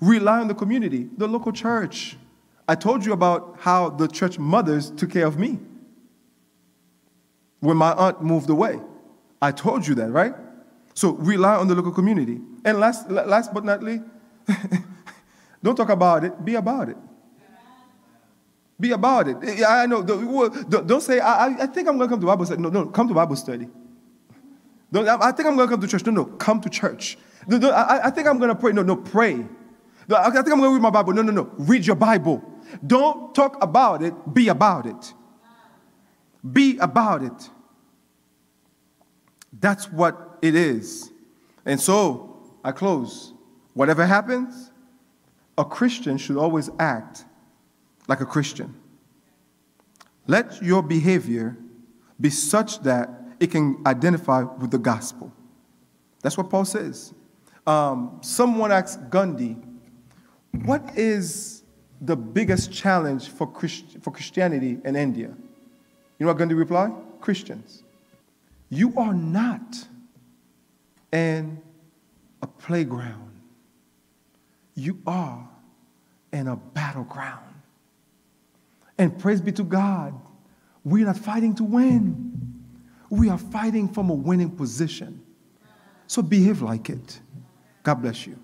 rely 0.00 0.38
on 0.38 0.46
the 0.46 0.54
community, 0.54 1.08
the 1.16 1.26
local 1.26 1.50
church. 1.50 2.16
I 2.68 2.76
told 2.76 3.04
you 3.04 3.12
about 3.12 3.56
how 3.58 3.90
the 3.90 4.06
church 4.06 4.38
mothers 4.38 4.90
took 4.90 5.10
care 5.10 5.26
of 5.26 5.36
me 5.36 5.58
when 7.60 7.76
my 7.76 7.92
aunt 7.92 8.22
moved 8.22 8.50
away. 8.50 8.80
I 9.40 9.52
told 9.52 9.86
you 9.86 9.94
that, 9.96 10.10
right? 10.10 10.34
So 10.94 11.12
rely 11.12 11.56
on 11.56 11.68
the 11.68 11.74
local 11.74 11.92
community. 11.92 12.40
And 12.64 12.80
last, 12.80 13.10
last 13.10 13.54
but 13.54 13.64
not 13.64 13.82
least, 13.82 14.04
don't 15.62 15.76
talk 15.76 15.88
about 15.88 16.24
it, 16.24 16.44
be 16.44 16.56
about 16.56 16.88
it. 16.88 16.96
Be 18.78 18.92
about 18.92 19.28
it. 19.28 19.36
I 19.66 19.84
know. 19.86 20.02
Don't 20.02 21.02
say, 21.02 21.20
I, 21.20 21.48
I 21.48 21.66
think 21.66 21.86
I'm 21.86 21.98
going 21.98 22.08
to 22.08 22.14
come 22.14 22.20
to 22.20 22.26
Bible 22.26 22.46
study. 22.46 22.62
No, 22.62 22.70
no, 22.70 22.86
come 22.86 23.08
to 23.08 23.14
Bible 23.14 23.36
study. 23.36 23.68
Don't, 24.90 25.06
I 25.06 25.32
think 25.32 25.46
I'm 25.48 25.54
going 25.54 25.68
to 25.68 25.72
come 25.74 25.80
to 25.82 25.86
church. 25.86 26.06
No, 26.06 26.12
no, 26.12 26.24
come 26.24 26.60
to 26.62 26.70
church. 26.70 27.18
No, 27.46 27.58
no, 27.58 27.70
I, 27.70 28.06
I 28.06 28.10
think 28.10 28.26
I'm 28.26 28.38
going 28.38 28.48
to 28.48 28.54
pray. 28.54 28.72
No, 28.72 28.82
no, 28.82 28.96
pray. 28.96 29.44
I 30.10 30.30
think 30.30 30.48
I'm 30.48 30.58
going 30.58 30.62
to 30.62 30.72
read 30.72 30.82
my 30.82 30.90
Bible. 30.90 31.12
No, 31.12 31.22
no, 31.22 31.30
no, 31.30 31.50
read 31.58 31.86
your 31.86 31.96
Bible. 31.96 32.42
Don't 32.86 33.34
talk 33.34 33.62
about 33.62 34.02
it, 34.02 34.14
be 34.32 34.48
about 34.48 34.86
it. 34.86 35.14
Be 36.52 36.78
about 36.78 37.22
it. 37.22 37.50
That's 39.52 39.90
what 39.90 40.38
it 40.42 40.54
is. 40.54 41.10
And 41.66 41.80
so, 41.80 42.40
I 42.64 42.72
close. 42.72 43.32
Whatever 43.74 44.06
happens, 44.06 44.70
a 45.56 45.64
Christian 45.64 46.18
should 46.18 46.36
always 46.36 46.70
act 46.78 47.24
like 48.08 48.20
a 48.20 48.26
Christian. 48.26 48.74
Let 50.26 50.62
your 50.62 50.82
behavior 50.82 51.56
be 52.20 52.30
such 52.30 52.80
that 52.82 53.10
it 53.40 53.50
can 53.50 53.82
identify 53.86 54.42
with 54.42 54.70
the 54.70 54.78
gospel. 54.78 55.32
That's 56.22 56.36
what 56.36 56.50
Paul 56.50 56.64
says. 56.64 57.14
Um, 57.66 58.18
someone 58.22 58.72
asked 58.72 59.10
Gandhi, 59.10 59.56
What 60.64 60.96
is 60.96 61.62
the 62.00 62.16
biggest 62.16 62.72
challenge 62.72 63.28
for, 63.28 63.46
Christ- 63.46 63.98
for 64.02 64.10
Christianity 64.10 64.78
in 64.84 64.96
India? 64.96 65.34
You 66.20 66.26
know 66.26 66.32
what 66.32 66.38
Gandhi 66.38 66.54
replied? 66.54 66.92
Christians. 67.22 67.82
You 68.68 68.92
are 68.98 69.14
not 69.14 69.86
in 71.12 71.60
a 72.42 72.46
playground, 72.46 73.40
you 74.74 74.98
are 75.06 75.48
in 76.32 76.46
a 76.46 76.56
battleground. 76.56 77.46
And 78.98 79.18
praise 79.18 79.40
be 79.40 79.50
to 79.52 79.64
God, 79.64 80.14
we're 80.84 81.06
not 81.06 81.16
fighting 81.16 81.54
to 81.56 81.64
win, 81.64 82.62
we 83.08 83.30
are 83.30 83.38
fighting 83.38 83.88
from 83.88 84.10
a 84.10 84.14
winning 84.14 84.50
position. 84.50 85.24
So 86.06 86.22
behave 86.22 86.60
like 86.60 86.90
it. 86.90 87.18
God 87.82 87.94
bless 88.02 88.26
you. 88.26 88.38